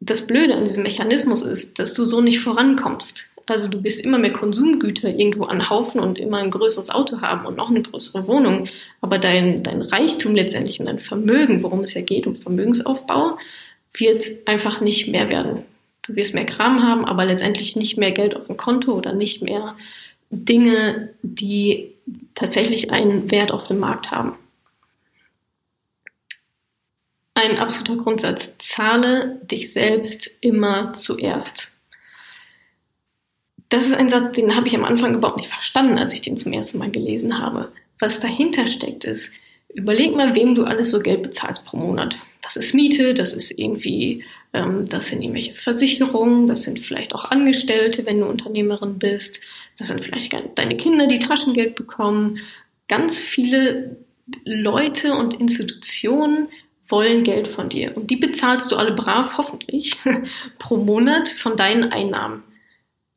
Das 0.00 0.26
Blöde 0.26 0.54
an 0.54 0.64
diesem 0.64 0.84
Mechanismus 0.84 1.42
ist, 1.42 1.78
dass 1.78 1.94
du 1.94 2.04
so 2.04 2.20
nicht 2.20 2.40
vorankommst. 2.40 3.33
Also 3.46 3.68
du 3.68 3.84
wirst 3.84 4.00
immer 4.00 4.18
mehr 4.18 4.32
Konsumgüter 4.32 5.08
irgendwo 5.08 5.44
anhaufen 5.44 6.00
und 6.00 6.18
immer 6.18 6.38
ein 6.38 6.50
größeres 6.50 6.90
Auto 6.90 7.20
haben 7.20 7.44
und 7.44 7.56
noch 7.56 7.70
eine 7.70 7.82
größere 7.82 8.26
Wohnung. 8.26 8.68
Aber 9.00 9.18
dein, 9.18 9.62
dein 9.62 9.82
Reichtum 9.82 10.34
letztendlich 10.34 10.80
und 10.80 10.86
dein 10.86 10.98
Vermögen, 10.98 11.62
worum 11.62 11.80
es 11.84 11.94
ja 11.94 12.00
geht, 12.00 12.26
um 12.26 12.36
Vermögensaufbau, 12.36 13.38
wird 13.92 14.24
einfach 14.46 14.80
nicht 14.80 15.08
mehr 15.08 15.28
werden. 15.28 15.62
Du 16.02 16.16
wirst 16.16 16.34
mehr 16.34 16.46
Kram 16.46 16.82
haben, 16.82 17.04
aber 17.04 17.24
letztendlich 17.24 17.76
nicht 17.76 17.96
mehr 17.96 18.12
Geld 18.12 18.36
auf 18.36 18.46
dem 18.46 18.56
Konto 18.56 18.92
oder 18.92 19.12
nicht 19.12 19.42
mehr 19.42 19.76
Dinge, 20.30 21.10
die 21.22 21.92
tatsächlich 22.34 22.90
einen 22.90 23.30
Wert 23.30 23.52
auf 23.52 23.66
dem 23.68 23.78
Markt 23.78 24.10
haben. 24.10 24.36
Ein 27.34 27.58
absoluter 27.58 28.02
Grundsatz. 28.02 28.56
Zahle 28.58 29.40
dich 29.50 29.72
selbst 29.72 30.38
immer 30.40 30.94
zuerst. 30.94 31.73
Das 33.68 33.86
ist 33.86 33.94
ein 33.94 34.10
Satz, 34.10 34.32
den 34.32 34.56
habe 34.56 34.68
ich 34.68 34.76
am 34.76 34.84
Anfang 34.84 35.14
überhaupt 35.14 35.38
nicht 35.38 35.48
verstanden, 35.48 35.98
als 35.98 36.12
ich 36.12 36.20
den 36.22 36.36
zum 36.36 36.52
ersten 36.52 36.78
Mal 36.78 36.90
gelesen 36.90 37.38
habe. 37.38 37.72
Was 37.98 38.20
dahinter 38.20 38.68
steckt 38.68 39.04
ist, 39.04 39.34
überleg 39.74 40.14
mal, 40.14 40.34
wem 40.34 40.54
du 40.54 40.64
alles 40.64 40.90
so 40.90 41.00
Geld 41.00 41.22
bezahlst 41.22 41.64
pro 41.66 41.76
Monat. 41.76 42.20
Das 42.42 42.56
ist 42.56 42.74
Miete, 42.74 43.14
das 43.14 43.32
ist 43.32 43.50
irgendwie, 43.58 44.24
ähm, 44.52 44.86
das 44.88 45.08
sind 45.08 45.22
irgendwelche 45.22 45.54
Versicherungen, 45.54 46.46
das 46.46 46.62
sind 46.62 46.78
vielleicht 46.78 47.14
auch 47.14 47.30
Angestellte, 47.30 48.06
wenn 48.06 48.20
du 48.20 48.26
Unternehmerin 48.26 48.98
bist, 48.98 49.40
das 49.78 49.88
sind 49.88 50.00
vielleicht 50.02 50.34
deine 50.54 50.76
Kinder, 50.76 51.06
die 51.06 51.18
Taschengeld 51.18 51.74
bekommen. 51.74 52.38
Ganz 52.86 53.18
viele 53.18 53.96
Leute 54.44 55.14
und 55.14 55.34
Institutionen 55.40 56.48
wollen 56.88 57.24
Geld 57.24 57.48
von 57.48 57.68
dir 57.68 57.96
und 57.96 58.10
die 58.10 58.16
bezahlst 58.16 58.70
du 58.70 58.76
alle 58.76 58.92
brav, 58.92 59.38
hoffentlich, 59.38 59.96
pro 60.58 60.76
Monat 60.76 61.28
von 61.28 61.56
deinen 61.56 61.92
Einnahmen. 61.92 62.44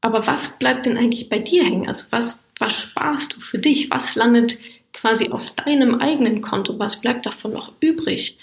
Aber 0.01 0.27
was 0.27 0.59
bleibt 0.59 0.85
denn 0.85 0.97
eigentlich 0.97 1.29
bei 1.29 1.39
dir 1.39 1.63
hängen? 1.63 1.87
Also 1.87 2.05
was, 2.11 2.49
was 2.59 2.73
sparst 2.73 3.35
du 3.35 3.41
für 3.41 3.59
dich? 3.59 3.89
Was 3.89 4.15
landet 4.15 4.57
quasi 4.93 5.29
auf 5.29 5.49
deinem 5.51 5.95
eigenen 5.95 6.41
Konto? 6.41 6.77
Was 6.79 7.01
bleibt 7.01 7.25
davon 7.25 7.53
noch 7.53 7.73
übrig? 7.79 8.39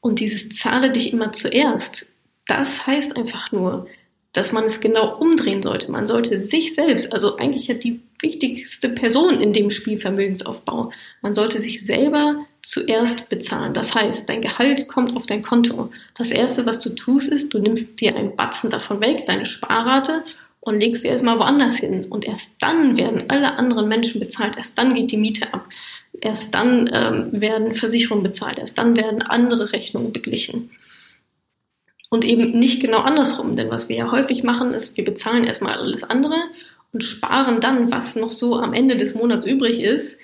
Und 0.00 0.20
dieses 0.20 0.48
zahle 0.50 0.90
dich 0.90 1.12
immer 1.12 1.32
zuerst, 1.32 2.14
das 2.46 2.86
heißt 2.86 3.16
einfach 3.16 3.52
nur, 3.52 3.86
dass 4.32 4.52
man 4.52 4.64
es 4.64 4.80
genau 4.80 5.16
umdrehen 5.18 5.62
sollte. 5.62 5.90
Man 5.90 6.06
sollte 6.06 6.38
sich 6.38 6.74
selbst, 6.74 7.12
also 7.12 7.36
eigentlich 7.36 7.66
ja 7.66 7.74
die 7.74 8.00
wichtigste 8.20 8.88
Person 8.88 9.40
in 9.40 9.52
dem 9.52 9.70
Spielvermögensaufbau, 9.70 10.92
man 11.20 11.34
sollte 11.34 11.60
sich 11.60 11.84
selber 11.84 12.46
zuerst 12.62 13.28
bezahlen. 13.28 13.74
Das 13.74 13.94
heißt, 13.94 14.28
dein 14.28 14.42
Gehalt 14.42 14.88
kommt 14.88 15.16
auf 15.16 15.26
dein 15.26 15.42
Konto. 15.42 15.90
Das 16.14 16.30
erste, 16.30 16.66
was 16.66 16.80
du 16.80 16.90
tust, 16.90 17.32
ist, 17.32 17.52
du 17.54 17.58
nimmst 17.58 18.00
dir 18.00 18.14
einen 18.14 18.36
Batzen 18.36 18.70
davon 18.70 19.00
weg, 19.00 19.24
deine 19.26 19.46
Sparrate, 19.46 20.22
und 20.60 20.78
legst 20.78 21.02
sie 21.02 21.08
erstmal 21.08 21.38
woanders 21.38 21.76
hin. 21.76 22.06
Und 22.06 22.26
erst 22.26 22.62
dann 22.62 22.96
werden 22.96 23.24
alle 23.28 23.56
anderen 23.56 23.88
Menschen 23.88 24.20
bezahlt. 24.20 24.56
Erst 24.56 24.78
dann 24.78 24.94
geht 24.94 25.10
die 25.10 25.16
Miete 25.16 25.52
ab. 25.54 25.66
Erst 26.20 26.54
dann 26.54 26.90
ähm, 26.92 27.40
werden 27.40 27.74
Versicherungen 27.74 28.22
bezahlt. 28.22 28.58
Erst 28.58 28.76
dann 28.78 28.96
werden 28.96 29.22
andere 29.22 29.72
Rechnungen 29.72 30.12
beglichen. 30.12 30.70
Und 32.10 32.24
eben 32.24 32.58
nicht 32.58 32.80
genau 32.80 32.98
andersrum. 32.98 33.56
Denn 33.56 33.70
was 33.70 33.88
wir 33.88 33.96
ja 33.96 34.10
häufig 34.10 34.42
machen, 34.42 34.72
ist, 34.72 34.96
wir 34.96 35.04
bezahlen 35.04 35.44
erstmal 35.44 35.78
alles 35.78 36.04
andere 36.04 36.36
und 36.92 37.04
sparen 37.04 37.60
dann, 37.60 37.90
was 37.90 38.16
noch 38.16 38.32
so 38.32 38.56
am 38.56 38.74
Ende 38.74 38.96
des 38.96 39.14
Monats 39.14 39.46
übrig 39.46 39.80
ist, 39.80 40.20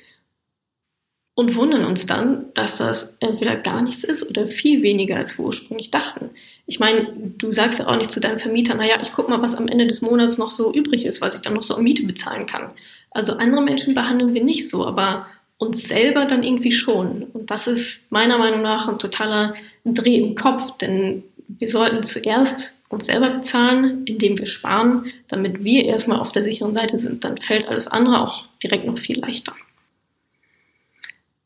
und 1.37 1.55
wundern 1.55 1.85
uns 1.85 2.07
dann, 2.07 2.47
dass 2.55 2.79
das 2.79 3.15
entweder 3.21 3.57
gar 3.57 3.83
nichts 3.83 4.05
ist 4.05 4.31
oder 4.31 4.47
viel 4.47 4.83
weniger, 4.83 5.17
als 5.17 5.39
wir 5.39 5.45
ursprünglich 5.45 5.91
dachten. 5.91 6.31
Ich 6.67 6.81
meine, 6.81 7.09
du 7.37 7.53
sagst 7.53 7.79
ja 7.79 7.89
auch 7.89 7.97
nicht 7.97 8.11
zu 8.11 8.21
deinem 8.21 8.39
Vermieter, 8.39 8.75
naja, 8.75 8.97
ich 9.03 9.13
guck 9.13 9.29
mal, 9.29 9.43
was 9.43 9.55
am 9.55 9.69
Ende 9.69 9.87
des 9.87 10.01
Monats 10.01 10.39
noch 10.39 10.51
so 10.51 10.73
übrig 10.73 11.05
ist, 11.05 11.21
was 11.21 11.35
ich 11.35 11.43
dann 11.43 11.53
noch 11.53 11.63
so 11.63 11.75
an 11.75 11.85
Miete 11.85 12.05
bezahlen 12.05 12.47
kann. 12.47 12.71
Also 13.11 13.35
andere 13.35 13.61
Menschen 13.63 13.93
behandeln 13.95 14.33
wir 14.33 14.43
nicht 14.43 14.67
so, 14.67 14.87
aber 14.87 15.27
uns 15.59 15.87
selber 15.87 16.25
dann 16.25 16.43
irgendwie 16.43 16.73
schon. 16.73 17.25
Und 17.35 17.51
das 17.51 17.67
ist 17.67 18.11
meiner 18.11 18.39
Meinung 18.39 18.63
nach 18.63 18.89
ein 18.89 18.99
totaler 18.99 19.53
Dreh 19.85 20.17
im 20.17 20.37
Kopf, 20.37 20.79
denn 20.79 21.23
wir 21.49 21.69
sollten 21.69 22.03
zuerst 22.03 22.81
uns 22.89 23.07
selber 23.07 23.29
bezahlen, 23.29 24.07
indem 24.07 24.39
wir 24.39 24.47
sparen, 24.47 25.13
damit 25.29 25.63
wir 25.65 25.85
erstmal 25.85 26.19
auf 26.21 26.33
der 26.33 26.45
sicheren 26.45 26.73
Seite 26.73 26.97
sind. 26.97 27.25
Dann 27.25 27.37
fällt 27.37 27.69
alles 27.69 27.89
andere 27.89 28.23
auch 28.27 28.47
direkt 28.63 28.87
noch 28.87 28.97
viel 28.97 29.21
leichter 29.21 29.53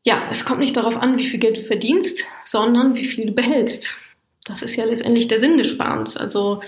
ja, 0.03 0.29
es 0.31 0.45
kommt 0.45 0.61
nicht 0.61 0.77
darauf 0.77 0.97
an, 0.97 1.19
wie 1.19 1.25
viel 1.25 1.41
Geld 1.41 1.59
du 1.59 1.63
verdienst, 1.63 2.25
sondern 2.45 2.97
wie 2.97 3.05
viel 3.05 3.27
du 3.27 3.33
behältst. 3.33 4.01
Das 4.45 4.63
ist 4.63 4.77
ja 4.77 4.85
letztendlich 4.85 5.29
der 5.29 5.41
Sinn 5.41 5.59
des 5.59 5.69
Sparens. 5.69 6.17
Also 6.17 6.63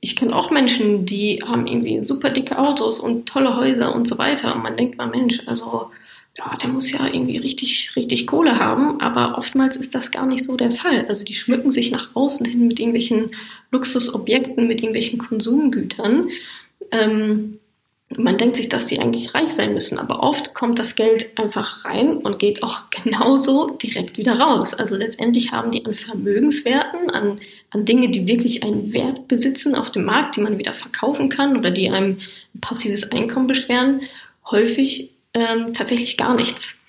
ich 0.00 0.16
kenne 0.16 0.34
auch 0.34 0.50
Menschen, 0.50 1.04
die 1.04 1.42
haben 1.46 1.66
irgendwie 1.66 2.04
super 2.04 2.30
dicke 2.30 2.58
Autos 2.58 2.98
und 2.98 3.28
tolle 3.28 3.56
Häuser 3.56 3.94
und 3.94 4.08
so 4.08 4.18
weiter. 4.18 4.54
Und 4.54 4.62
man 4.62 4.76
denkt 4.76 4.98
mal, 4.98 5.06
Mensch, 5.06 5.46
also 5.46 5.90
ja, 6.36 6.56
der 6.56 6.68
muss 6.68 6.90
ja 6.90 7.06
irgendwie 7.06 7.36
richtig, 7.36 7.94
richtig 7.96 8.26
Kohle 8.26 8.58
haben, 8.58 9.00
aber 9.00 9.36
oftmals 9.36 9.76
ist 9.76 9.94
das 9.94 10.10
gar 10.10 10.26
nicht 10.26 10.44
so 10.44 10.56
der 10.56 10.70
Fall. 10.70 11.06
Also 11.06 11.24
die 11.24 11.34
schmücken 11.34 11.70
sich 11.70 11.90
nach 11.90 12.14
außen 12.14 12.46
hin 12.46 12.66
mit 12.66 12.80
irgendwelchen 12.80 13.32
Luxusobjekten, 13.70 14.66
mit 14.66 14.80
irgendwelchen 14.80 15.18
Konsumgütern. 15.18 16.30
Ähm, 16.90 17.59
man 18.16 18.38
denkt 18.38 18.56
sich, 18.56 18.68
dass 18.68 18.86
die 18.86 18.98
eigentlich 18.98 19.34
reich 19.34 19.52
sein 19.52 19.72
müssen, 19.72 19.98
aber 19.98 20.22
oft 20.22 20.52
kommt 20.52 20.80
das 20.80 20.96
Geld 20.96 21.30
einfach 21.38 21.84
rein 21.84 22.16
und 22.16 22.40
geht 22.40 22.62
auch 22.62 22.90
genauso 22.90 23.70
direkt 23.70 24.18
wieder 24.18 24.38
raus. 24.38 24.74
Also 24.74 24.96
letztendlich 24.96 25.52
haben 25.52 25.70
die 25.70 25.84
an 25.86 25.94
Vermögenswerten, 25.94 27.10
an, 27.10 27.40
an 27.70 27.84
Dinge, 27.84 28.10
die 28.10 28.26
wirklich 28.26 28.64
einen 28.64 28.92
Wert 28.92 29.28
besitzen 29.28 29.76
auf 29.76 29.92
dem 29.92 30.04
Markt, 30.04 30.36
die 30.36 30.40
man 30.40 30.58
wieder 30.58 30.74
verkaufen 30.74 31.28
kann 31.28 31.56
oder 31.56 31.70
die 31.70 31.90
einem 31.90 32.18
ein 32.54 32.60
passives 32.60 33.12
Einkommen 33.12 33.46
beschweren, 33.46 34.02
häufig 34.50 35.10
ähm, 35.32 35.72
tatsächlich 35.74 36.16
gar 36.16 36.34
nichts. 36.34 36.79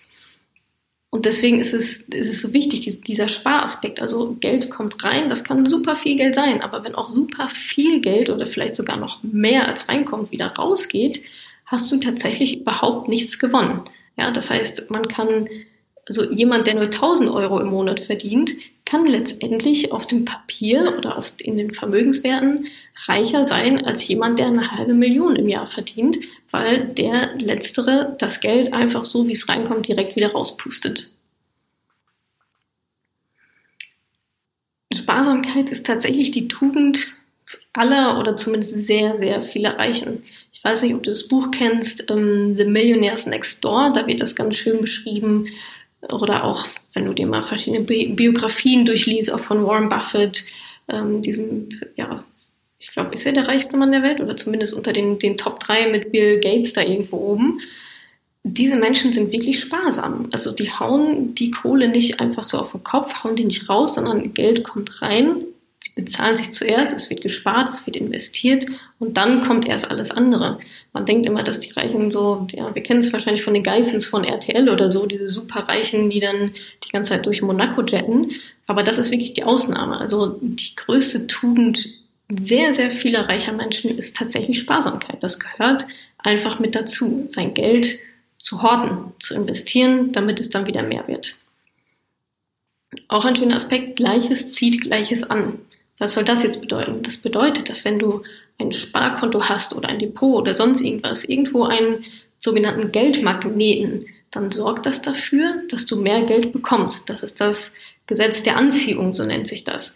Und 1.11 1.25
deswegen 1.25 1.59
ist 1.59 1.73
es, 1.73 2.03
ist 2.03 2.29
es 2.29 2.41
so 2.41 2.53
wichtig, 2.53 3.01
dieser 3.01 3.27
Sparaspekt. 3.27 3.99
Also 3.99 4.37
Geld 4.39 4.69
kommt 4.69 5.03
rein, 5.03 5.27
das 5.27 5.43
kann 5.43 5.65
super 5.65 5.97
viel 5.97 6.15
Geld 6.15 6.35
sein, 6.35 6.61
aber 6.61 6.85
wenn 6.85 6.95
auch 6.95 7.09
super 7.09 7.49
viel 7.49 7.99
Geld 7.99 8.29
oder 8.29 8.47
vielleicht 8.47 8.75
sogar 8.75 8.95
noch 8.95 9.21
mehr 9.21 9.67
als 9.67 9.89
reinkommt, 9.89 10.31
wieder 10.31 10.47
rausgeht, 10.47 11.21
hast 11.65 11.91
du 11.91 11.97
tatsächlich 11.97 12.61
überhaupt 12.61 13.09
nichts 13.09 13.39
gewonnen. 13.39 13.81
Ja, 14.17 14.31
das 14.31 14.49
heißt, 14.49 14.89
man 14.89 15.09
kann, 15.09 15.49
also 16.07 16.31
jemand, 16.31 16.67
der 16.67 16.75
nur 16.75 16.85
1000 16.85 17.29
Euro 17.29 17.59
im 17.59 17.67
Monat 17.67 17.99
verdient, 17.99 18.51
kann 18.85 19.05
letztendlich 19.05 19.91
auf 19.91 20.07
dem 20.07 20.25
Papier 20.25 20.95
oder 20.97 21.17
auf, 21.17 21.33
in 21.37 21.57
den 21.57 21.71
Vermögenswerten 21.71 22.67
reicher 23.07 23.45
sein 23.45 23.85
als 23.85 24.07
jemand, 24.07 24.39
der 24.39 24.47
eine 24.47 24.71
halbe 24.71 24.93
Million 24.93 25.35
im 25.35 25.47
Jahr 25.47 25.67
verdient, 25.67 26.17
weil 26.49 26.85
der 26.85 27.35
Letztere 27.37 28.15
das 28.19 28.41
Geld 28.41 28.73
einfach 28.73 29.05
so, 29.05 29.27
wie 29.27 29.33
es 29.33 29.47
reinkommt, 29.47 29.87
direkt 29.87 30.15
wieder 30.15 30.31
rauspustet. 30.31 31.11
Sparsamkeit 34.93 35.69
ist 35.69 35.85
tatsächlich 35.85 36.31
die 36.31 36.47
Tugend 36.47 37.21
aller 37.73 38.19
oder 38.19 38.35
zumindest 38.35 38.77
sehr, 38.85 39.15
sehr 39.15 39.41
vieler 39.41 39.77
Reichen. 39.77 40.23
Ich 40.51 40.63
weiß 40.63 40.83
nicht, 40.83 40.93
ob 40.93 41.03
du 41.03 41.09
das 41.09 41.27
Buch 41.27 41.49
kennst, 41.51 42.11
ähm, 42.11 42.55
The 42.55 42.65
Millionaires 42.65 43.25
Next 43.25 43.63
Door, 43.63 43.93
da 43.93 44.05
wird 44.07 44.21
das 44.21 44.35
ganz 44.35 44.57
schön 44.57 44.81
beschrieben. 44.81 45.47
Oder 46.09 46.43
auch, 46.43 46.65
wenn 46.93 47.05
du 47.05 47.13
dir 47.13 47.27
mal 47.27 47.43
verschiedene 47.43 47.83
Bi 47.83 48.07
Biografien 48.07 48.85
durchliest, 48.85 49.31
auch 49.31 49.39
von 49.39 49.65
Warren 49.65 49.89
Buffett, 49.89 50.45
ähm, 50.87 51.21
diesem 51.21 51.69
ja, 51.95 52.23
ich 52.81 52.91
glaube, 52.91 53.13
ist 53.13 53.25
er 53.27 53.33
der 53.33 53.47
reichste 53.47 53.77
Mann 53.77 53.91
der 53.91 54.01
Welt 54.01 54.19
oder 54.21 54.35
zumindest 54.35 54.73
unter 54.73 54.91
den, 54.91 55.19
den 55.19 55.37
Top 55.37 55.59
3 55.59 55.91
mit 55.91 56.11
Bill 56.11 56.39
Gates 56.39 56.73
da 56.73 56.81
irgendwo 56.81 57.17
oben. 57.17 57.61
Diese 58.43 58.75
Menschen 58.75 59.13
sind 59.13 59.31
wirklich 59.31 59.59
sparsam. 59.59 60.29
Also 60.31 60.51
die 60.51 60.71
hauen 60.71 61.35
die 61.35 61.51
Kohle 61.51 61.89
nicht 61.89 62.19
einfach 62.19 62.43
so 62.43 62.57
auf 62.57 62.71
den 62.71 62.83
Kopf, 62.83 63.23
hauen 63.23 63.35
die 63.35 63.45
nicht 63.45 63.69
raus, 63.69 63.95
sondern 63.95 64.33
Geld 64.33 64.63
kommt 64.63 65.03
rein. 65.03 65.43
Sie 65.83 65.99
bezahlen 65.99 66.37
sich 66.37 66.51
zuerst, 66.51 66.95
es 66.95 67.09
wird 67.09 67.21
gespart, 67.21 67.69
es 67.69 67.87
wird 67.87 67.97
investiert 67.97 68.67
und 68.99 69.17
dann 69.17 69.41
kommt 69.41 69.67
erst 69.67 69.89
alles 69.89 70.11
andere. 70.11 70.59
Man 70.93 71.07
denkt 71.07 71.25
immer, 71.25 71.41
dass 71.41 71.59
die 71.59 71.71
Reichen 71.71 72.11
so, 72.11 72.47
ja, 72.51 72.73
wir 72.73 72.83
kennen 72.83 72.99
es 72.99 73.11
wahrscheinlich 73.11 73.43
von 73.43 73.55
den 73.55 73.63
Geissens 73.63 74.05
von 74.05 74.23
RTL 74.23 74.69
oder 74.69 74.91
so, 74.91 75.07
diese 75.07 75.27
Superreichen, 75.27 76.09
die 76.09 76.19
dann 76.19 76.53
die 76.83 76.89
ganze 76.89 77.13
Zeit 77.13 77.25
durch 77.25 77.41
Monaco 77.41 77.81
jetten. 77.81 78.33
Aber 78.67 78.83
das 78.83 78.99
ist 78.99 79.09
wirklich 79.09 79.33
die 79.33 79.43
Ausnahme. 79.43 79.97
Also 79.97 80.39
die 80.39 80.75
größte 80.75 81.25
Tugend 81.25 81.89
sehr, 82.29 82.73
sehr 82.73 82.91
vieler 82.91 83.27
reicher 83.27 83.51
Menschen 83.51 83.97
ist 83.97 84.15
tatsächlich 84.15 84.59
Sparsamkeit. 84.59 85.23
Das 85.23 85.39
gehört 85.39 85.87
einfach 86.19 86.59
mit 86.59 86.75
dazu, 86.75 87.25
sein 87.27 87.55
Geld 87.55 87.97
zu 88.37 88.61
horten, 88.61 89.13
zu 89.19 89.33
investieren, 89.33 90.11
damit 90.11 90.39
es 90.39 90.51
dann 90.51 90.67
wieder 90.67 90.83
mehr 90.83 91.07
wird. 91.07 91.37
Auch 93.07 93.25
ein 93.25 93.35
schöner 93.35 93.55
Aspekt, 93.55 93.95
Gleiches 93.95 94.53
zieht 94.53 94.81
Gleiches 94.81 95.23
an. 95.23 95.59
Was 96.01 96.15
soll 96.15 96.23
das 96.23 96.41
jetzt 96.41 96.61
bedeuten? 96.61 97.03
Das 97.03 97.17
bedeutet, 97.17 97.69
dass 97.69 97.85
wenn 97.85 97.99
du 97.99 98.23
ein 98.57 98.71
Sparkonto 98.71 99.47
hast 99.47 99.75
oder 99.75 99.87
ein 99.87 99.99
Depot 99.99 100.35
oder 100.35 100.55
sonst 100.55 100.81
irgendwas, 100.81 101.25
irgendwo 101.25 101.65
einen 101.65 102.05
sogenannten 102.39 102.91
Geldmagneten, 102.91 104.07
dann 104.31 104.49
sorgt 104.49 104.87
das 104.87 105.03
dafür, 105.03 105.61
dass 105.69 105.85
du 105.85 106.01
mehr 106.01 106.23
Geld 106.23 106.53
bekommst. 106.53 107.07
Das 107.07 107.21
ist 107.21 107.39
das 107.39 107.75
Gesetz 108.07 108.41
der 108.41 108.57
Anziehung, 108.57 109.13
so 109.13 109.23
nennt 109.23 109.47
sich 109.47 109.63
das. 109.63 109.93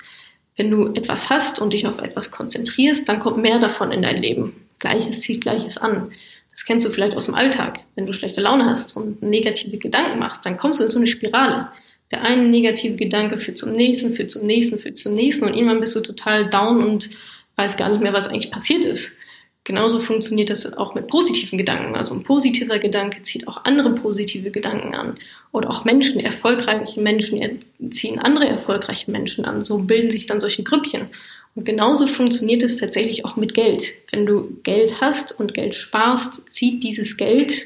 Wenn 0.55 0.69
du 0.69 0.93
etwas 0.93 1.31
hast 1.31 1.59
und 1.59 1.73
dich 1.73 1.87
auf 1.87 1.97
etwas 1.97 2.29
konzentrierst, 2.29 3.09
dann 3.09 3.19
kommt 3.19 3.37
mehr 3.37 3.57
davon 3.57 3.91
in 3.91 4.03
dein 4.03 4.21
Leben. 4.21 4.67
Gleiches 4.77 5.21
zieht 5.21 5.41
Gleiches 5.41 5.79
an. 5.79 6.11
Das 6.51 6.65
kennst 6.65 6.85
du 6.85 6.91
vielleicht 6.91 7.17
aus 7.17 7.25
dem 7.25 7.33
Alltag. 7.33 7.79
Wenn 7.95 8.05
du 8.05 8.13
schlechte 8.13 8.41
Laune 8.41 8.67
hast 8.67 8.95
und 8.95 9.23
negative 9.23 9.79
Gedanken 9.79 10.19
machst, 10.19 10.45
dann 10.45 10.57
kommst 10.57 10.79
du 10.79 10.83
in 10.83 10.91
so 10.91 10.99
eine 10.99 11.07
Spirale. 11.07 11.69
Der 12.11 12.21
eine 12.21 12.43
negative 12.43 12.95
Gedanke 12.95 13.37
führt 13.37 13.57
zum 13.57 13.73
nächsten, 13.73 14.15
führt 14.15 14.31
zum 14.31 14.45
nächsten, 14.45 14.79
führt 14.79 14.97
zum 14.97 15.15
nächsten 15.15 15.45
und 15.45 15.53
irgendwann 15.53 15.79
bist 15.79 15.95
du 15.95 16.01
total 16.01 16.49
down 16.49 16.83
und 16.83 17.09
weißt 17.55 17.77
gar 17.77 17.89
nicht 17.89 18.01
mehr, 18.01 18.13
was 18.13 18.27
eigentlich 18.27 18.51
passiert 18.51 18.85
ist. 18.85 19.17
Genauso 19.63 19.99
funktioniert 19.99 20.51
das 20.51 20.77
auch 20.77 20.93
mit 20.93 21.07
positiven 21.07 21.57
Gedanken. 21.57 21.95
Also 21.95 22.13
ein 22.13 22.21
positiver 22.21 22.77
Gedanke 22.77 23.23
zieht 23.23 23.47
auch 23.47 23.65
andere 23.65 23.95
positive 23.95 24.51
Gedanken 24.51 24.93
an. 24.93 25.17
Oder 25.51 25.71
auch 25.71 25.85
Menschen, 25.85 26.19
erfolgreiche 26.19 27.01
Menschen 27.01 27.59
ziehen 27.89 28.19
andere 28.19 28.47
erfolgreiche 28.47 29.09
Menschen 29.09 29.43
an. 29.43 29.63
So 29.63 29.79
bilden 29.79 30.11
sich 30.11 30.27
dann 30.27 30.39
solche 30.39 30.61
Grüppchen. 30.61 31.07
Und 31.55 31.63
genauso 31.63 32.05
funktioniert 32.05 32.61
es 32.61 32.77
tatsächlich 32.77 33.25
auch 33.25 33.37
mit 33.37 33.55
Geld. 33.55 33.91
Wenn 34.11 34.27
du 34.27 34.59
Geld 34.61 35.01
hast 35.01 35.39
und 35.39 35.55
Geld 35.55 35.73
sparst, 35.73 36.47
zieht 36.51 36.83
dieses 36.83 37.17
Geld, 37.17 37.65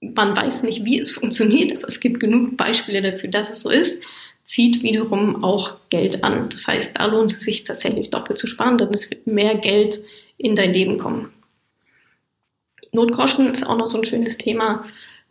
man 0.00 0.36
weiß 0.36 0.64
nicht, 0.64 0.84
wie 0.84 0.98
es 0.98 1.10
funktioniert, 1.10 1.78
aber 1.78 1.88
es 1.88 2.00
gibt 2.00 2.20
genug 2.20 2.56
Beispiele 2.56 3.02
dafür, 3.02 3.30
dass 3.30 3.50
es 3.50 3.62
so 3.62 3.70
ist, 3.70 4.02
zieht 4.44 4.82
wiederum 4.82 5.42
auch 5.42 5.76
Geld 5.88 6.22
an. 6.22 6.48
Das 6.50 6.66
heißt, 6.66 6.98
da 6.98 7.06
lohnt 7.06 7.32
es 7.32 7.40
sich 7.40 7.64
tatsächlich 7.64 8.10
doppelt 8.10 8.38
zu 8.38 8.46
sparen, 8.46 8.78
denn 8.78 8.92
es 8.92 9.10
wird 9.10 9.26
mehr 9.26 9.54
Geld 9.56 10.00
in 10.36 10.54
dein 10.54 10.72
Leben 10.72 10.98
kommen. 10.98 11.32
Notgroschen 12.92 13.52
ist 13.52 13.66
auch 13.66 13.76
noch 13.76 13.86
so 13.86 13.98
ein 13.98 14.04
schönes 14.04 14.38
Thema, 14.38 14.84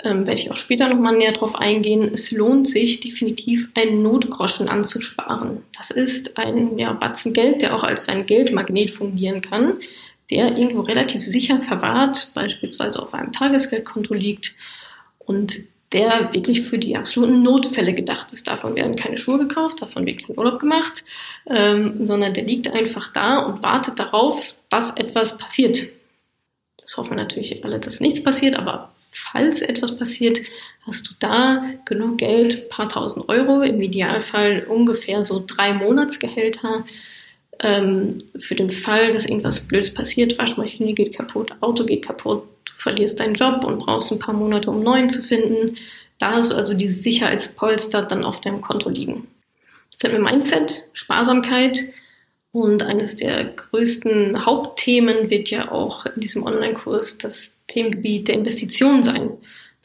ähm, 0.04 0.26
werde 0.26 0.42
ich 0.42 0.52
auch 0.52 0.58
später 0.58 0.90
nochmal 0.90 1.16
näher 1.16 1.32
drauf 1.34 1.56
eingehen. 1.56 2.10
Es 2.14 2.32
lohnt 2.32 2.68
sich 2.68 3.00
definitiv, 3.00 3.70
einen 3.76 4.02
Notgroschen 4.02 4.68
anzusparen. 4.68 5.64
Das 5.78 5.92
ist 5.92 6.38
ein 6.38 6.78
ja, 6.78 6.94
Batzen 6.94 7.34
Geld, 7.34 7.62
der 7.62 7.76
auch 7.76 7.84
als 7.84 8.10
ein 8.10 8.26
Geldmagnet 8.26 8.92
fungieren 8.92 9.42
kann, 9.42 9.80
der 10.34 10.58
irgendwo 10.58 10.82
relativ 10.82 11.24
sicher 11.24 11.60
verwahrt, 11.60 12.32
beispielsweise 12.34 13.02
auf 13.02 13.14
einem 13.14 13.32
Tagesgeldkonto 13.32 14.16
liegt 14.16 14.56
und 15.20 15.56
der 15.92 16.34
wirklich 16.34 16.64
für 16.64 16.80
die 16.80 16.98
absoluten 16.98 17.44
Notfälle 17.44 17.94
gedacht 17.94 18.34
ist. 18.34 18.48
Davon 18.48 18.76
werden 18.76 18.96
keine 18.96 19.20
Schuhe 19.20 19.38
gekauft, 19.38 19.80
davon 19.84 20.08
wird 20.08 20.26
kein 20.26 20.36
Urlaub 20.36 20.60
gemacht, 20.60 21.04
ähm, 21.48 22.04
sondern 22.04 22.34
der 22.34 22.46
liegt 22.46 22.68
einfach 22.68 23.14
da 23.14 23.38
und 23.38 23.62
wartet 23.62 24.00
darauf, 24.00 24.56
dass 24.70 24.98
etwas 24.98 25.38
passiert. 25.38 25.84
Das 26.82 26.98
hoffen 26.98 27.12
wir 27.12 27.18
natürlich 27.18 27.64
alle, 27.64 27.80
dass 27.80 28.00
nichts 28.00 28.24
passiert, 28.24 28.58
aber 28.58 28.92
falls 29.12 29.62
etwas 29.62 29.96
passiert, 29.96 30.40
hast 30.82 31.08
du 31.08 31.14
da 31.20 31.64
genug 31.86 32.18
Geld, 32.18 32.70
paar 32.70 32.90
tausend 32.90 33.30
Euro, 33.30 33.62
im 33.62 33.80
Idealfall 33.80 34.66
ungefähr 34.68 35.24
so 35.24 35.44
drei 35.46 35.74
Monatsgehälter, 35.74 36.86
ähm, 37.60 38.24
für 38.40 38.56
den 38.56 38.70
Fall, 38.72 39.14
dass 39.14 39.26
irgendwas 39.26 39.62
Blödes 39.62 39.94
passiert, 39.94 40.38
Waschmaschine 40.38 40.94
geht 40.94 41.16
kaputt, 41.16 41.54
Auto 41.62 41.86
geht 41.86 42.06
kaputt, 42.06 42.44
du 42.66 42.74
verlierst 42.74 43.20
deinen 43.20 43.36
Job 43.36 43.64
und 43.64 43.80
brauchst 43.80 44.12
ein 44.12 44.20
paar 44.20 44.34
Monate, 44.34 44.70
um 44.70 44.84
neuen 44.84 45.10
zu 45.10 45.22
finden. 45.24 45.78
Da 46.20 46.34
hast 46.34 46.52
du 46.52 46.56
also 46.56 46.74
dieses 46.74 47.04
Sicherheitspolster 47.04 48.04
dann 48.04 48.24
auf 48.24 48.42
deinem 48.42 48.62
Konto 48.62 48.90
liegen. 48.90 49.28
Wir 50.00 50.20
Mindset, 50.20 50.90
Sparsamkeit 50.94 51.80
und 52.52 52.84
eines 52.84 53.16
der 53.16 53.46
größten 53.46 54.46
Hauptthemen 54.46 55.30
wird 55.30 55.50
ja 55.50 55.72
auch 55.72 56.06
in 56.06 56.20
diesem 56.22 56.44
Online-Kurs 56.44 57.18
das 57.18 57.58
Themengebiet 57.68 58.28
der 58.28 58.36
Investitionen 58.36 59.04
sein. 59.04 59.32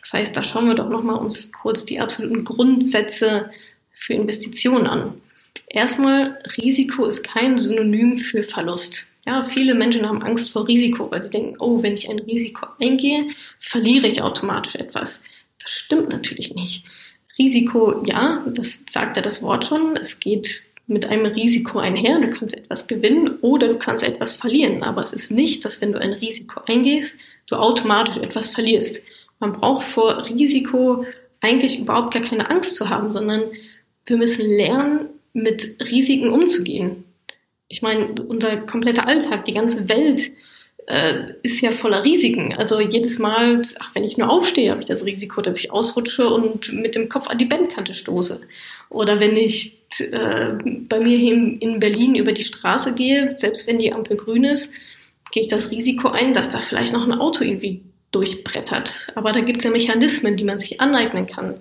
Das 0.00 0.12
heißt, 0.12 0.36
da 0.36 0.42
schauen 0.42 0.66
wir 0.66 0.74
doch 0.74 0.88
nochmal 0.88 1.16
uns 1.16 1.52
kurz 1.52 1.84
die 1.84 2.00
absoluten 2.00 2.44
Grundsätze 2.44 3.50
für 3.92 4.14
Investitionen 4.14 4.86
an. 4.86 5.20
Erstmal, 5.68 6.38
Risiko 6.56 7.06
ist 7.06 7.22
kein 7.22 7.58
Synonym 7.58 8.18
für 8.18 8.42
Verlust. 8.42 9.06
Ja, 9.26 9.44
viele 9.44 9.74
Menschen 9.74 10.08
haben 10.08 10.22
Angst 10.22 10.50
vor 10.52 10.66
Risiko, 10.66 11.10
weil 11.10 11.22
sie 11.22 11.30
denken, 11.30 11.56
oh, 11.58 11.82
wenn 11.82 11.94
ich 11.94 12.08
ein 12.08 12.18
Risiko 12.18 12.66
eingehe, 12.80 13.26
verliere 13.60 14.06
ich 14.06 14.22
automatisch 14.22 14.76
etwas. 14.76 15.22
Das 15.62 15.70
stimmt 15.70 16.10
natürlich 16.10 16.54
nicht. 16.54 16.84
Risiko, 17.38 18.02
ja, 18.04 18.44
das 18.46 18.84
sagt 18.88 19.16
ja 19.16 19.22
das 19.22 19.42
Wort 19.42 19.66
schon. 19.66 19.96
Es 19.96 20.18
geht 20.18 20.62
mit 20.86 21.04
einem 21.06 21.26
Risiko 21.26 21.78
einher. 21.78 22.18
Du 22.18 22.30
kannst 22.30 22.56
etwas 22.56 22.86
gewinnen 22.86 23.38
oder 23.42 23.68
du 23.68 23.78
kannst 23.78 24.02
etwas 24.02 24.34
verlieren. 24.34 24.82
Aber 24.82 25.02
es 25.02 25.12
ist 25.12 25.30
nicht, 25.30 25.64
dass 25.64 25.80
wenn 25.80 25.92
du 25.92 26.00
ein 26.00 26.14
Risiko 26.14 26.62
eingehst, 26.66 27.18
du 27.46 27.56
automatisch 27.56 28.16
etwas 28.16 28.48
verlierst. 28.48 29.04
Man 29.40 29.52
braucht 29.52 29.86
vor 29.86 30.24
Risiko 30.26 31.04
eigentlich 31.40 31.78
überhaupt 31.78 32.14
gar 32.14 32.22
keine 32.22 32.50
Angst 32.50 32.76
zu 32.76 32.88
haben, 32.88 33.12
sondern 33.12 33.42
wir 34.06 34.16
müssen 34.16 34.48
lernen, 34.48 35.08
mit 35.32 35.76
Risiken 35.80 36.30
umzugehen. 36.30 37.04
Ich 37.68 37.82
meine, 37.82 38.06
unser 38.22 38.56
kompletter 38.58 39.06
Alltag, 39.06 39.44
die 39.44 39.54
ganze 39.54 39.88
Welt 39.88 40.22
äh, 40.86 41.34
ist 41.42 41.60
ja 41.60 41.70
voller 41.70 42.02
Risiken. 42.02 42.54
Also 42.54 42.80
jedes 42.80 43.18
Mal, 43.18 43.62
ach, 43.78 43.94
wenn 43.94 44.04
ich 44.04 44.16
nur 44.16 44.30
aufstehe, 44.30 44.70
habe 44.70 44.80
ich 44.80 44.86
das 44.86 45.04
Risiko, 45.04 45.42
dass 45.42 45.58
ich 45.58 45.70
ausrutsche 45.70 46.28
und 46.28 46.72
mit 46.72 46.94
dem 46.94 47.10
Kopf 47.10 47.28
an 47.28 47.38
die 47.38 47.44
Bandkante 47.44 47.94
stoße. 47.94 48.40
Oder 48.88 49.20
wenn 49.20 49.36
ich 49.36 49.80
äh, 49.98 50.52
bei 50.88 51.00
mir 51.00 51.18
hier 51.18 51.34
in 51.34 51.78
Berlin 51.78 52.14
über 52.14 52.32
die 52.32 52.44
Straße 52.44 52.94
gehe, 52.94 53.34
selbst 53.36 53.66
wenn 53.66 53.78
die 53.78 53.92
Ampel 53.92 54.16
grün 54.16 54.44
ist, 54.44 54.74
gehe 55.30 55.42
ich 55.42 55.48
das 55.48 55.70
Risiko 55.70 56.08
ein, 56.08 56.32
dass 56.32 56.50
da 56.50 56.58
vielleicht 56.60 56.94
noch 56.94 57.06
ein 57.06 57.18
Auto 57.18 57.44
irgendwie 57.44 57.82
durchbrettert. 58.10 59.12
Aber 59.14 59.32
da 59.32 59.40
gibt 59.40 59.58
es 59.58 59.64
ja 59.64 59.70
Mechanismen, 59.70 60.38
die 60.38 60.44
man 60.44 60.58
sich 60.58 60.80
aneignen 60.80 61.26
kann, 61.26 61.56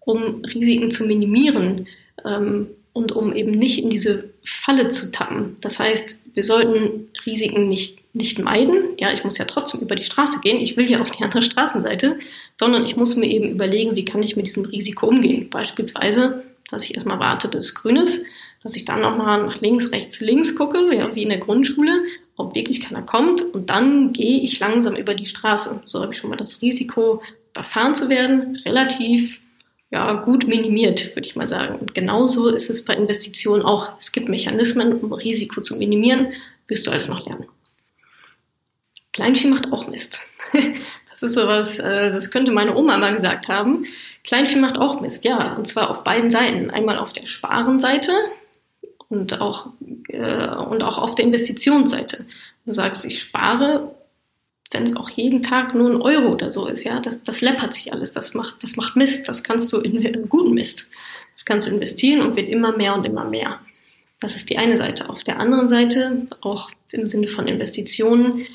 um 0.00 0.44
Risiken 0.44 0.90
zu 0.90 1.06
minimieren. 1.06 1.86
Ähm, 2.24 2.68
und 2.92 3.12
um 3.12 3.34
eben 3.34 3.52
nicht 3.52 3.82
in 3.82 3.90
diese 3.90 4.30
Falle 4.44 4.90
zu 4.90 5.10
tappen. 5.12 5.56
Das 5.60 5.78
heißt, 5.78 6.22
wir 6.34 6.44
sollten 6.44 7.08
Risiken 7.24 7.68
nicht, 7.68 8.00
nicht 8.14 8.38
meiden. 8.38 8.96
Ja, 8.98 9.12
ich 9.12 9.24
muss 9.24 9.38
ja 9.38 9.44
trotzdem 9.44 9.80
über 9.80 9.96
die 9.96 10.04
Straße 10.04 10.40
gehen. 10.40 10.60
Ich 10.60 10.76
will 10.76 10.90
ja 10.90 11.00
auf 11.00 11.10
die 11.10 11.22
andere 11.22 11.42
Straßenseite, 11.42 12.18
sondern 12.58 12.84
ich 12.84 12.96
muss 12.96 13.16
mir 13.16 13.30
eben 13.30 13.50
überlegen, 13.50 13.96
wie 13.96 14.04
kann 14.04 14.22
ich 14.22 14.36
mit 14.36 14.46
diesem 14.46 14.64
Risiko 14.64 15.06
umgehen. 15.06 15.48
Beispielsweise, 15.48 16.42
dass 16.70 16.84
ich 16.84 16.94
erstmal 16.94 17.18
warte, 17.18 17.48
bis 17.48 17.66
es 17.66 17.74
grün 17.74 17.96
ist, 17.96 18.26
dass 18.62 18.76
ich 18.76 18.84
dann 18.84 19.00
nochmal 19.00 19.42
nach 19.42 19.60
links, 19.60 19.90
rechts, 19.90 20.20
links 20.20 20.54
gucke, 20.54 20.94
ja, 20.94 21.14
wie 21.14 21.22
in 21.22 21.30
der 21.30 21.38
Grundschule, 21.38 22.04
ob 22.36 22.54
wirklich 22.54 22.80
keiner 22.80 23.02
kommt 23.02 23.42
und 23.42 23.70
dann 23.70 24.12
gehe 24.12 24.40
ich 24.40 24.60
langsam 24.60 24.96
über 24.96 25.14
die 25.14 25.26
Straße. 25.26 25.82
So 25.86 26.00
habe 26.00 26.12
ich 26.12 26.18
schon 26.18 26.30
mal 26.30 26.36
das 26.36 26.62
Risiko, 26.62 27.22
überfahren 27.52 27.94
zu 27.94 28.08
werden, 28.08 28.56
relativ 28.64 29.40
ja, 29.92 30.14
gut 30.14 30.48
minimiert, 30.48 31.14
würde 31.14 31.28
ich 31.28 31.36
mal 31.36 31.46
sagen. 31.46 31.78
Und 31.78 31.94
genauso 31.94 32.48
ist 32.48 32.70
es 32.70 32.84
bei 32.84 32.94
Investitionen 32.94 33.62
auch. 33.62 33.90
Es 33.98 34.10
gibt 34.10 34.28
Mechanismen, 34.28 34.98
um 35.00 35.12
Risiko 35.12 35.60
zu 35.60 35.76
minimieren, 35.76 36.32
wirst 36.66 36.86
du 36.86 36.90
alles 36.90 37.08
noch 37.08 37.26
lernen. 37.26 37.46
Kleinvieh 39.12 39.48
macht 39.48 39.72
auch 39.72 39.86
Mist. 39.88 40.20
Das 41.10 41.30
ist 41.30 41.40
sowas, 41.40 41.78
äh, 41.78 42.10
das 42.10 42.32
könnte 42.32 42.50
meine 42.50 42.74
Oma 42.74 42.96
mal 42.96 43.14
gesagt 43.14 43.46
haben. 43.46 43.84
Kleinvieh 44.24 44.58
macht 44.58 44.76
auch 44.76 45.00
Mist, 45.00 45.24
ja. 45.24 45.54
Und 45.54 45.68
zwar 45.68 45.88
auf 45.88 46.02
beiden 46.02 46.32
Seiten. 46.32 46.70
Einmal 46.70 46.98
auf 46.98 47.12
der 47.12 47.26
Sparenseite 47.26 48.12
und 49.08 49.40
auch, 49.40 49.68
äh, 50.08 50.48
und 50.48 50.82
auch 50.82 50.98
auf 50.98 51.14
der 51.14 51.26
Investitionsseite. 51.26 52.26
Du 52.66 52.72
sagst, 52.72 53.04
ich 53.04 53.20
spare 53.20 53.94
wenn 54.72 54.84
es 54.84 54.96
auch 54.96 55.10
jeden 55.10 55.42
Tag 55.42 55.74
nur 55.74 55.90
ein 55.90 56.00
Euro 56.00 56.32
oder 56.32 56.50
so 56.50 56.66
ist, 56.66 56.84
ja, 56.84 57.00
das, 57.00 57.22
das 57.22 57.40
läppert 57.40 57.74
sich 57.74 57.92
alles, 57.92 58.12
das 58.12 58.34
macht, 58.34 58.62
das 58.62 58.76
macht 58.76 58.96
Mist, 58.96 59.28
das 59.28 59.42
kannst 59.42 59.72
du 59.72 59.80
in, 59.80 60.28
guten 60.28 60.54
Mist. 60.54 60.90
Das 61.34 61.44
kannst 61.44 61.66
du 61.66 61.74
investieren 61.74 62.20
und 62.20 62.36
wird 62.36 62.48
immer 62.48 62.76
mehr 62.76 62.94
und 62.94 63.04
immer 63.04 63.24
mehr. 63.24 63.60
Das 64.20 64.36
ist 64.36 64.50
die 64.50 64.58
eine 64.58 64.76
Seite. 64.76 65.08
Auf 65.08 65.24
der 65.24 65.40
anderen 65.40 65.68
Seite, 65.68 66.28
auch 66.40 66.70
im 66.90 67.06
Sinne 67.06 67.28
von 67.28 67.48
Investitionen, 67.48 68.46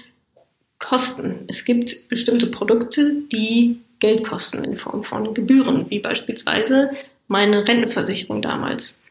Kosten. 0.79 1.45
Es 1.47 1.65
gibt 1.65 2.07
bestimmte 2.07 2.47
Produkte, 2.47 3.23
die 3.31 3.79
Geld 3.99 4.23
kosten 4.23 4.63
in 4.63 4.77
Form 4.77 5.03
von 5.03 5.33
Gebühren, 5.33 5.89
wie 5.89 5.99
beispielsweise 5.99 6.91
meine 7.27 7.67
Rentenversicherung 7.67 8.41
damals. 8.41 9.03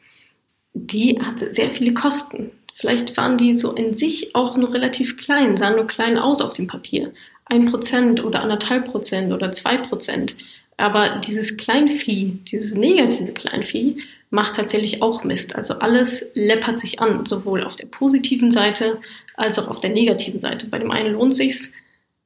Die 0.74 1.20
hatte 1.20 1.52
sehr 1.52 1.70
viele 1.70 1.92
Kosten. 1.92 2.52
Vielleicht 2.78 3.16
waren 3.16 3.38
die 3.38 3.56
so 3.56 3.72
in 3.72 3.94
sich 3.96 4.34
auch 4.34 4.54
nur 4.58 4.74
relativ 4.74 5.16
klein, 5.16 5.56
sahen 5.56 5.76
nur 5.76 5.86
klein 5.86 6.18
aus 6.18 6.42
auf 6.42 6.52
dem 6.52 6.66
Papier. 6.66 7.10
Ein 7.46 7.64
Prozent 7.64 8.22
oder 8.22 8.42
anderthalb 8.42 8.90
Prozent 8.90 9.32
oder 9.32 9.50
zwei 9.52 9.78
Prozent. 9.78 10.36
Aber 10.76 11.20
dieses 11.26 11.56
Kleinvieh, 11.56 12.38
dieses 12.44 12.74
negative 12.74 13.32
Kleinvieh, 13.32 14.02
macht 14.28 14.56
tatsächlich 14.56 15.00
auch 15.00 15.24
Mist. 15.24 15.56
Also 15.56 15.74
alles 15.74 16.30
läppert 16.34 16.78
sich 16.78 17.00
an, 17.00 17.24
sowohl 17.24 17.64
auf 17.64 17.76
der 17.76 17.86
positiven 17.86 18.52
Seite 18.52 19.00
als 19.36 19.58
auch 19.58 19.68
auf 19.68 19.80
der 19.80 19.90
negativen 19.90 20.42
Seite. 20.42 20.66
Bei 20.66 20.78
dem 20.78 20.90
einen 20.90 21.14
lohnt 21.14 21.34
sich's, 21.34 21.72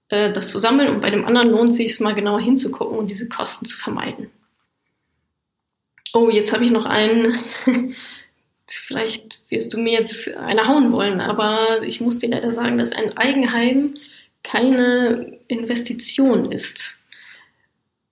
äh, 0.08 0.32
das 0.32 0.50
zu 0.50 0.58
sammeln 0.58 0.88
und 0.88 1.00
bei 1.00 1.10
dem 1.10 1.26
anderen 1.26 1.50
lohnt 1.50 1.74
sich's 1.74 2.00
mal 2.00 2.14
genauer 2.14 2.40
hinzugucken 2.40 2.98
und 2.98 3.06
diese 3.06 3.28
Kosten 3.28 3.66
zu 3.66 3.76
vermeiden. 3.76 4.30
Oh, 6.12 6.28
jetzt 6.28 6.52
habe 6.52 6.64
ich 6.64 6.72
noch 6.72 6.86
einen 6.86 7.38
vielleicht 8.72 9.40
wirst 9.50 9.72
du 9.72 9.78
mir 9.78 9.92
jetzt 9.92 10.36
eine 10.36 10.66
hauen 10.66 10.92
wollen, 10.92 11.20
aber 11.20 11.82
ich 11.82 12.00
muss 12.00 12.18
dir 12.18 12.28
leider 12.28 12.52
sagen, 12.52 12.78
dass 12.78 12.92
ein 12.92 13.16
Eigenheim 13.16 13.96
keine 14.42 15.38
Investition 15.48 16.50
ist. 16.50 17.04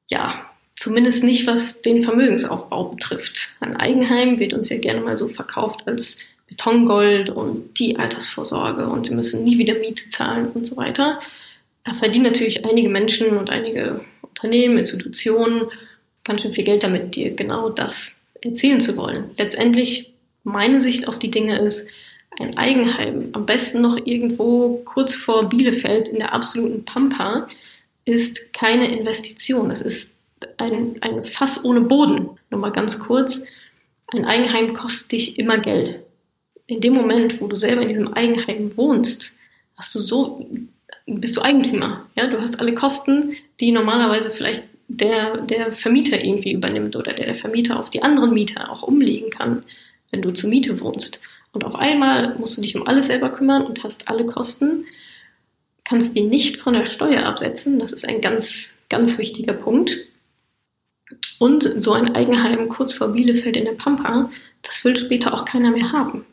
Ja, 0.09 0.43
zumindest 0.77 1.25
nicht, 1.25 1.47
was 1.47 1.83
den 1.83 2.03
Vermögensaufbau 2.03 2.85
betrifft. 2.85 3.57
Ein 3.61 3.77
Eigenheim 3.77 4.39
wird 4.39 4.55
uns 4.55 4.69
ja 4.69 4.79
gerne 4.79 5.01
mal 5.01 5.19
so 5.19 5.29
verkauft 5.29 5.87
als 5.87 6.21
Betongold 6.49 7.31
und 7.31 7.79
die 7.79 7.99
Altersvorsorge 7.99 8.89
und 8.89 9.07
sie 9.07 9.15
müssen 9.15 9.45
nie 9.45 9.59
wieder 9.59 9.75
Miete 9.75 10.09
zahlen 10.09 10.51
und 10.53 10.67
so 10.67 10.77
weiter. 10.77 11.21
Da 11.85 11.95
verdienen 11.95 12.25
natürlich 12.25 12.65
einige 12.65 12.89
Menschen 12.89 13.37
und 13.37 13.51
einige 13.51 14.05
Unternehmen, 14.23 14.79
Institutionen 14.79 15.69
ganz 16.25 16.43
schön 16.43 16.53
viel 16.53 16.65
Geld 16.65 16.83
damit, 16.83 17.17
dir 17.17 17.35
genau 17.35 17.71
das 17.71 18.21
erzielen 18.41 18.81
zu 18.81 18.97
wollen. 18.97 19.31
Letztendlich 19.37 20.13
meine 20.49 20.81
Sicht 20.81 21.09
auf 21.09 21.19
die 21.19 21.31
Dinge 21.31 21.59
ist, 21.59 21.87
ein 22.39 22.57
Eigenheim, 22.57 23.31
am 23.33 23.47
besten 23.47 23.81
noch 23.81 23.97
irgendwo 24.05 24.83
kurz 24.85 25.15
vor 25.15 25.49
Bielefeld 25.49 26.09
in 26.09 26.19
der 26.19 26.33
absoluten 26.33 26.85
Pampa, 26.85 27.49
ist 28.05 28.53
keine 28.53 28.97
Investition. 28.97 29.69
Das 29.69 29.83
ist 29.83 30.17
ein, 30.57 30.97
ein 31.01 31.25
Fass 31.25 31.65
ohne 31.65 31.81
Boden. 31.81 32.31
Nur 32.51 32.61
mal 32.61 32.71
ganz 32.71 33.01
kurz. 33.01 33.45
Ein 34.09 34.25
Eigenheim 34.25 34.73
kostet 34.73 35.13
dich 35.13 35.39
immer 35.39 35.59
Geld. 35.59 36.05
In 36.67 36.81
dem 36.81 36.95
Moment, 36.95 37.41
wo 37.41 37.49
du 37.49 37.57
selber 37.57 37.83
in 37.83 37.89
diesem 37.89 38.15
Eigenheim 38.15 38.77
wohnst, 38.77 39.39
hast 39.77 39.95
du 39.95 39.99
so, 39.99 40.47
bist 41.07 41.37
du 41.37 41.43
Eigentümer. 41.43 42.07
Ja, 42.15 42.29
du 42.29 42.41
hast 42.41 42.61
alle 42.61 42.75
Kosten, 42.75 43.37
die 43.61 43.73
normalerweise 43.73 44.31
vielleicht 44.31 44.63
der, 44.89 45.39
der 45.39 45.73
Vermieter 45.73 46.23
irgendwie 46.23 46.53
übernimmt 46.53 46.97
oder 46.97 47.13
der 47.13 47.27
der 47.27 47.35
Vermieter 47.35 47.79
auf 47.79 47.91
die 47.91 48.03
anderen 48.03 48.33
Mieter 48.33 48.71
auch 48.71 48.83
umlegen 48.83 49.31
kann, 49.31 49.65
wenn 50.11 50.23
du 50.23 50.33
zur 50.33 50.51
Miete 50.51 50.81
wohnst. 50.81 51.21
Und 51.53 51.65
auf 51.65 51.75
einmal 51.75 52.35
musst 52.39 52.57
du 52.57 52.63
dich 52.63 52.77
um 52.77 52.87
alles 52.87 53.07
selber 53.07 53.31
kümmern 53.31 53.65
und 53.65 53.83
hast 53.83 54.09
alle 54.09 54.27
Kosten, 54.27 54.87
kannst 55.85 56.15
die 56.17 56.23
nicht 56.23 56.59
von 56.59 56.75
der 56.75 56.87
Steuer 56.87 57.25
absetzen. 57.25 57.79
Das 57.79 57.93
ist 57.93 58.07
ein 58.07 58.21
ganz, 58.21 58.83
ganz 58.89 59.19
wichtiger 59.19 59.55
Punkt. 59.55 59.97
Und 61.39 61.83
so 61.83 61.93
ein 61.93 62.15
Eigenheim 62.15 62.69
kurz 62.69 62.93
vor 62.93 63.09
Bielefeld 63.09 63.57
in 63.57 63.65
der 63.65 63.73
Pampa, 63.73 64.31
das 64.63 64.85
will 64.85 64.97
später 64.97 65.33
auch 65.33 65.45
keiner 65.45 65.71
mehr 65.71 65.93
haben 65.93 66.27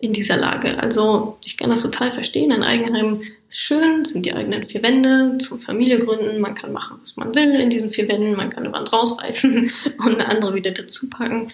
in 0.00 0.12
dieser 0.12 0.36
Lage. 0.36 0.78
Also 0.78 1.38
ich 1.44 1.56
kann 1.56 1.70
das 1.70 1.82
total 1.82 2.10
verstehen. 2.10 2.50
Ein 2.50 2.62
Eigenheim 2.62 3.22
ist 3.48 3.58
schön, 3.58 4.04
sind 4.04 4.26
die 4.26 4.32
eigenen 4.32 4.64
vier 4.64 4.82
Wände 4.82 5.38
zum 5.38 5.60
Familie 5.60 5.98
gründen. 5.98 6.40
Man 6.40 6.54
kann 6.54 6.72
machen, 6.72 6.98
was 7.00 7.16
man 7.16 7.34
will 7.34 7.60
in 7.60 7.70
diesen 7.70 7.90
vier 7.90 8.08
Wänden. 8.08 8.34
Man 8.34 8.50
kann 8.50 8.64
eine 8.64 8.72
Wand 8.72 8.92
rausreißen 8.92 9.70
und 9.98 10.20
eine 10.20 10.28
andere 10.28 10.54
wieder 10.54 10.72
dazu 10.72 11.08
packen. 11.08 11.52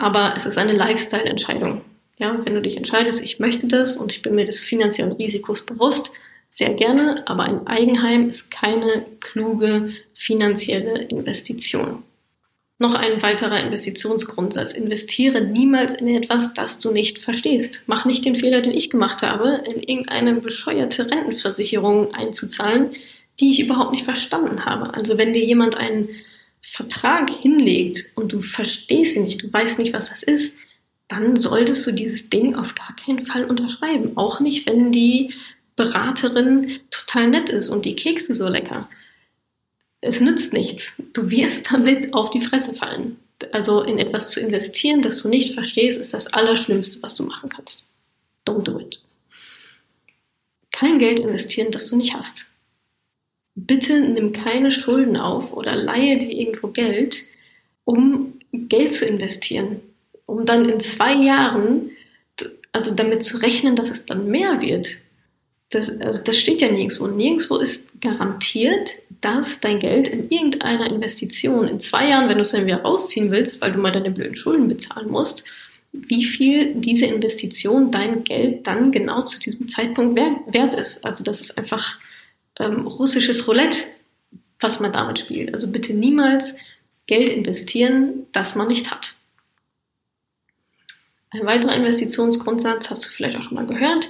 Aber 0.00 0.32
es 0.34 0.46
ist 0.46 0.56
eine 0.56 0.72
Lifestyle-Entscheidung. 0.72 1.82
Ja, 2.18 2.34
wenn 2.44 2.54
du 2.54 2.62
dich 2.62 2.78
entscheidest, 2.78 3.22
ich 3.22 3.38
möchte 3.38 3.66
das 3.66 3.98
und 3.98 4.12
ich 4.12 4.22
bin 4.22 4.34
mir 4.34 4.46
des 4.46 4.62
finanziellen 4.62 5.12
Risikos 5.12 5.66
bewusst, 5.66 6.10
sehr 6.48 6.72
gerne, 6.72 7.22
aber 7.26 7.42
ein 7.44 7.66
Eigenheim 7.66 8.30
ist 8.30 8.50
keine 8.50 9.04
kluge 9.20 9.92
finanzielle 10.14 11.02
Investition. 11.02 12.02
Noch 12.78 12.94
ein 12.94 13.20
weiterer 13.20 13.60
Investitionsgrundsatz. 13.60 14.72
Investiere 14.72 15.42
niemals 15.42 15.96
in 15.96 16.08
etwas, 16.08 16.54
das 16.54 16.78
du 16.78 16.92
nicht 16.92 17.18
verstehst. 17.18 17.84
Mach 17.86 18.06
nicht 18.06 18.24
den 18.24 18.36
Fehler, 18.36 18.62
den 18.62 18.72
ich 18.72 18.88
gemacht 18.88 19.20
habe, 19.20 19.62
in 19.66 19.82
irgendeine 19.82 20.34
bescheuerte 20.36 21.10
Rentenversicherung 21.10 22.14
einzuzahlen, 22.14 22.92
die 23.38 23.50
ich 23.50 23.60
überhaupt 23.60 23.92
nicht 23.92 24.06
verstanden 24.06 24.64
habe. 24.64 24.94
Also 24.94 25.18
wenn 25.18 25.34
dir 25.34 25.44
jemand 25.44 25.76
einen 25.76 26.08
Vertrag 26.62 27.30
hinlegt 27.30 28.12
und 28.16 28.32
du 28.32 28.40
verstehst 28.40 29.16
ihn 29.16 29.24
nicht, 29.24 29.42
du 29.42 29.52
weißt 29.52 29.78
nicht, 29.78 29.92
was 29.92 30.10
das 30.10 30.22
ist, 30.22 30.56
dann 31.08 31.36
solltest 31.36 31.86
du 31.86 31.92
dieses 31.92 32.30
Ding 32.30 32.54
auf 32.54 32.74
gar 32.74 32.94
keinen 32.94 33.20
Fall 33.20 33.44
unterschreiben. 33.44 34.16
Auch 34.16 34.40
nicht, 34.40 34.66
wenn 34.66 34.92
die 34.92 35.34
Beraterin 35.74 36.80
total 36.90 37.28
nett 37.28 37.48
ist 37.48 37.68
und 37.68 37.84
die 37.84 37.96
Kekse 37.96 38.34
so 38.34 38.48
lecker. 38.48 38.88
Es 40.00 40.20
nützt 40.20 40.52
nichts. 40.52 41.02
Du 41.12 41.30
wirst 41.30 41.72
damit 41.72 42.14
auf 42.14 42.30
die 42.30 42.42
Fresse 42.42 42.74
fallen. 42.74 43.18
Also 43.52 43.82
in 43.82 43.98
etwas 43.98 44.30
zu 44.30 44.40
investieren, 44.40 45.02
das 45.02 45.22
du 45.22 45.28
nicht 45.28 45.54
verstehst, 45.54 46.00
ist 46.00 46.14
das 46.14 46.32
Allerschlimmste, 46.32 47.02
was 47.02 47.16
du 47.16 47.24
machen 47.24 47.48
kannst. 47.48 47.86
Don't 48.46 48.62
do 48.62 48.78
it. 48.78 49.02
Kein 50.70 50.98
Geld 50.98 51.18
investieren, 51.20 51.72
das 51.72 51.88
du 51.88 51.96
nicht 51.96 52.14
hast. 52.14 52.52
Bitte 53.66 54.00
nimm 54.00 54.32
keine 54.32 54.72
Schulden 54.72 55.16
auf 55.16 55.52
oder 55.52 55.76
leihe 55.76 56.18
dir 56.18 56.32
irgendwo 56.32 56.68
Geld, 56.68 57.24
um 57.84 58.34
Geld 58.52 58.94
zu 58.94 59.06
investieren, 59.06 59.80
um 60.26 60.46
dann 60.46 60.68
in 60.68 60.80
zwei 60.80 61.14
Jahren, 61.14 61.90
also 62.72 62.94
damit 62.94 63.24
zu 63.24 63.38
rechnen, 63.38 63.76
dass 63.76 63.90
es 63.90 64.06
dann 64.06 64.28
mehr 64.28 64.60
wird. 64.60 64.96
Das, 65.70 65.90
also 66.00 66.20
das 66.22 66.36
steht 66.36 66.62
ja 66.62 66.70
nirgendwo. 66.70 67.06
Nirgendwo 67.06 67.56
ist 67.56 68.00
garantiert, 68.00 68.96
dass 69.20 69.60
dein 69.60 69.78
Geld 69.78 70.08
in 70.08 70.30
irgendeiner 70.30 70.90
Investition 70.90 71.68
in 71.68 71.80
zwei 71.80 72.08
Jahren, 72.08 72.28
wenn 72.28 72.36
du 72.36 72.42
es 72.42 72.52
dann 72.52 72.66
wieder 72.66 72.82
rausziehen 72.82 73.30
willst, 73.30 73.60
weil 73.60 73.72
du 73.72 73.78
mal 73.78 73.92
deine 73.92 74.10
blöden 74.10 74.36
Schulden 74.36 74.68
bezahlen 74.68 75.10
musst, 75.10 75.44
wie 75.92 76.24
viel 76.24 76.74
diese 76.74 77.06
Investition 77.06 77.90
dein 77.90 78.24
Geld 78.24 78.66
dann 78.66 78.92
genau 78.92 79.22
zu 79.22 79.38
diesem 79.40 79.68
Zeitpunkt 79.68 80.16
wert 80.16 80.74
ist. 80.74 81.04
Also 81.04 81.22
das 81.24 81.40
ist 81.40 81.58
einfach 81.58 81.98
ähm, 82.60 82.86
russisches 82.86 83.48
Roulette, 83.48 83.78
was 84.60 84.80
man 84.80 84.92
damit 84.92 85.18
spielt. 85.18 85.52
Also 85.54 85.70
bitte 85.70 85.94
niemals 85.94 86.56
Geld 87.06 87.28
investieren, 87.28 88.26
das 88.32 88.54
man 88.54 88.68
nicht 88.68 88.90
hat. 88.90 89.14
Ein 91.30 91.46
weiterer 91.46 91.74
Investitionsgrundsatz 91.74 92.90
hast 92.90 93.04
du 93.04 93.08
vielleicht 93.08 93.36
auch 93.36 93.42
schon 93.42 93.54
mal 93.54 93.66
gehört 93.66 94.08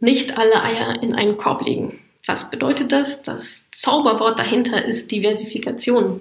nicht 0.00 0.38
alle 0.38 0.62
Eier 0.62 1.02
in 1.02 1.14
einen 1.14 1.36
Korb 1.36 1.64
legen. 1.64 2.00
Was 2.26 2.50
bedeutet 2.50 2.92
das? 2.92 3.22
Das 3.22 3.70
Zauberwort 3.70 4.38
dahinter 4.38 4.84
ist 4.84 5.12
Diversifikation. 5.12 6.20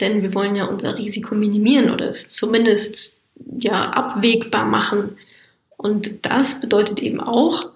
Denn 0.00 0.22
wir 0.22 0.34
wollen 0.34 0.56
ja 0.56 0.64
unser 0.64 0.96
Risiko 0.96 1.34
minimieren 1.34 1.90
oder 1.90 2.08
es 2.08 2.30
zumindest 2.30 3.20
ja 3.58 3.90
abwegbar 3.90 4.64
machen. 4.64 5.18
Und 5.76 6.24
das 6.24 6.60
bedeutet 6.60 6.98
eben 7.00 7.20
auch, 7.20 7.70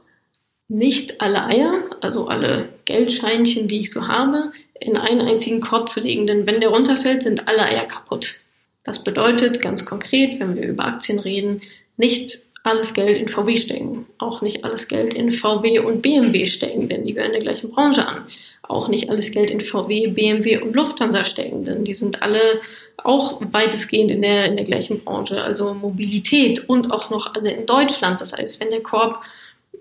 nicht 0.68 1.20
alle 1.20 1.44
Eier, 1.44 1.82
also 2.00 2.28
alle 2.28 2.70
Geldscheinchen, 2.84 3.68
die 3.68 3.80
ich 3.80 3.92
so 3.92 4.08
habe, 4.08 4.52
in 4.80 4.96
einen 4.96 5.22
einzigen 5.22 5.60
Korb 5.60 5.88
zu 5.88 6.00
legen. 6.00 6.26
Denn 6.26 6.46
wenn 6.46 6.60
der 6.60 6.70
runterfällt, 6.70 7.22
sind 7.22 7.48
alle 7.48 7.62
Eier 7.62 7.86
kaputt. 7.86 8.36
Das 8.84 9.02
bedeutet 9.02 9.60
ganz 9.60 9.86
konkret, 9.86 10.38
wenn 10.40 10.56
wir 10.56 10.68
über 10.68 10.84
Aktien 10.84 11.18
reden, 11.18 11.62
nicht 11.96 12.38
alles 12.64 12.94
Geld 12.94 13.18
in 13.18 13.28
VW 13.28 13.56
stecken. 13.56 14.06
Auch 14.18 14.42
nicht 14.42 14.64
alles 14.64 14.88
Geld 14.88 15.14
in 15.14 15.32
VW 15.32 15.78
und 15.80 16.02
BMW 16.02 16.46
stecken, 16.46 16.88
denn 16.88 17.04
die 17.04 17.12
gehören 17.12 17.32
der 17.32 17.42
gleichen 17.42 17.70
Branche 17.70 18.06
an. 18.06 18.26
Auch 18.62 18.88
nicht 18.88 19.10
alles 19.10 19.30
Geld 19.32 19.50
in 19.50 19.60
VW, 19.60 20.08
BMW 20.08 20.58
und 20.58 20.74
Lufthansa 20.74 21.26
stecken, 21.26 21.66
denn 21.66 21.84
die 21.84 21.94
sind 21.94 22.22
alle 22.22 22.60
auch 22.96 23.40
weitestgehend 23.52 24.10
in 24.10 24.22
der, 24.22 24.46
in 24.46 24.56
der 24.56 24.64
gleichen 24.64 25.04
Branche. 25.04 25.42
Also 25.42 25.74
Mobilität 25.74 26.66
und 26.68 26.90
auch 26.90 27.10
noch 27.10 27.34
alle 27.34 27.52
in 27.52 27.66
Deutschland. 27.66 28.22
Das 28.22 28.32
heißt, 28.32 28.60
wenn 28.60 28.70
der 28.70 28.82
Korb 28.82 29.22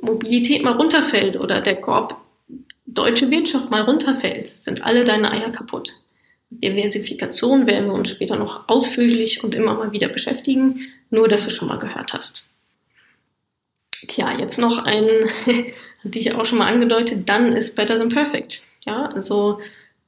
Mobilität 0.02 0.64
mal 0.64 0.74
runterfällt 0.74 1.40
oder 1.40 1.62
der 1.62 1.78
Korb 1.78 2.18
deutsche 2.86 3.32
Wirtschaft 3.32 3.70
mal 3.70 3.82
runterfällt, 3.82 4.50
sind 4.50 4.84
alle 4.84 5.04
deine 5.04 5.32
Eier 5.32 5.52
kaputt. 5.52 5.94
Diversifikation 6.50 7.66
werden 7.66 7.88
wir 7.88 7.96
uns 7.96 8.10
später 8.10 8.36
noch 8.36 8.68
ausführlich 8.70 9.44
und 9.44 9.56
immer 9.56 9.74
mal 9.74 9.92
wieder 9.92 10.08
beschäftigen, 10.08 10.88
nur 11.10 11.28
dass 11.28 11.46
du 11.46 11.52
schon 11.52 11.68
mal 11.68 11.80
gehört 11.80 12.14
hast. 12.14 12.50
Tja, 14.08 14.38
jetzt 14.38 14.60
noch 14.60 14.80
ein, 14.80 15.08
hatte 16.04 16.20
ich 16.20 16.34
auch 16.34 16.46
schon 16.46 16.60
mal 16.60 16.72
angedeutet, 16.72 17.28
dann 17.30 17.54
ist 17.54 17.76
better 17.76 17.98
than 17.98 18.10
perfect. 18.10 18.64
Ja, 18.86 19.08
also 19.08 19.60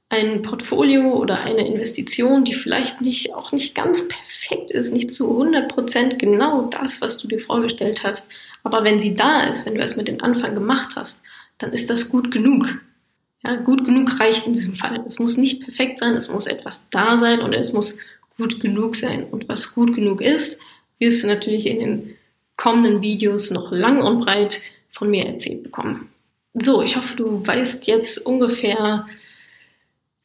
ein 0.10 0.44
Portfolio 0.44 1.16
oder 1.16 1.42
eine 1.42 1.68
Investition, 1.68 2.46
die 2.46 2.54
vielleicht 2.54 3.02
nicht, 3.02 3.34
auch 3.34 3.52
nicht 3.52 3.74
ganz 3.74 4.08
perfekt 4.08 4.72
ist, 4.72 4.94
nicht 4.94 5.12
zu 5.12 5.32
100 5.32 5.68
Prozent 5.68 6.20
genau 6.20 6.70
das, 6.70 7.02
was 7.02 7.18
du 7.18 7.28
dir 7.28 7.40
vorgestellt 7.40 8.04
hast. 8.04 8.32
Aber 8.64 8.84
wenn 8.84 9.00
sie 9.00 9.16
da 9.16 9.44
ist, 9.44 9.66
wenn 9.66 9.76
du 9.76 9.82
es 9.82 9.98
mit 9.98 10.08
den 10.08 10.22
Anfang 10.22 10.54
gemacht 10.54 10.96
hast, 10.96 11.24
dann 11.58 11.74
ist 11.74 11.90
das 11.90 12.10
gut 12.10 12.32
genug. 12.32 12.68
Ja, 13.44 13.56
gut 13.58 13.86
genug 13.86 14.20
reicht 14.20 14.48
in 14.48 14.54
diesem 14.54 14.76
Fall. 14.76 15.04
Es 15.06 15.20
muss 15.20 15.38
nicht 15.38 15.64
perfekt 15.64 16.00
sein, 16.00 16.16
es 16.16 16.30
muss 16.30 16.48
etwas 16.48 16.90
da 16.90 17.18
sein 17.18 17.42
und 17.42 17.54
es 17.54 17.74
muss 17.74 18.00
gut 18.38 18.60
genug 18.60 18.96
sein. 18.96 19.24
Und 19.24 19.48
was 19.48 19.74
gut 19.76 19.94
genug 19.96 20.22
ist, 20.22 20.60
wirst 21.00 21.24
du 21.24 21.28
natürlich 21.28 21.68
in 21.68 21.80
den 21.80 22.16
kommenden 22.58 23.02
Videos 23.02 23.52
noch 23.52 23.72
lang 23.72 24.02
und 24.02 24.20
breit 24.20 24.62
von 24.90 25.10
mir 25.10 25.26
erzählt 25.26 25.64
bekommen. 25.64 26.10
So, 26.54 26.82
ich 26.82 26.96
hoffe, 26.96 27.16
du 27.16 27.46
weißt 27.46 27.86
jetzt 27.86 28.26
ungefähr, 28.26 29.06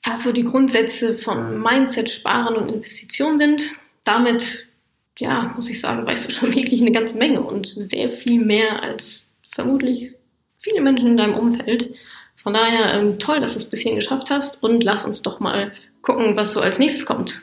was 0.04 0.22
so 0.22 0.32
die 0.32 0.44
Grundsätze 0.44 1.14
von 1.14 1.60
Mindset, 1.60 2.10
Sparen 2.10 2.56
und 2.56 2.68
Investitionen 2.68 3.38
sind. 3.38 3.72
Damit, 4.04 4.68
ja, 5.18 5.52
muss 5.56 5.68
ich 5.68 5.80
sagen, 5.80 6.06
weißt 6.06 6.28
du 6.28 6.32
schon 6.32 6.54
wirklich 6.54 6.80
eine 6.80 6.92
ganze 6.92 7.18
Menge 7.18 7.42
und 7.42 7.68
sehr 7.68 8.10
viel 8.10 8.40
mehr 8.40 8.82
als 8.82 9.32
vermutlich 9.50 10.14
viele 10.60 10.80
Menschen 10.80 11.08
in 11.08 11.16
deinem 11.16 11.34
Umfeld. 11.34 11.94
Von 12.36 12.54
daher 12.54 12.94
ähm, 12.94 13.18
toll, 13.18 13.40
dass 13.40 13.52
du 13.52 13.58
es 13.58 13.68
bis 13.70 13.80
hierhin 13.80 13.98
geschafft 13.98 14.30
hast 14.30 14.62
und 14.62 14.82
lass 14.84 15.04
uns 15.04 15.22
doch 15.22 15.40
mal 15.40 15.72
gucken, 16.02 16.36
was 16.36 16.52
so 16.52 16.60
als 16.60 16.78
nächstes 16.78 17.06
kommt. 17.06 17.42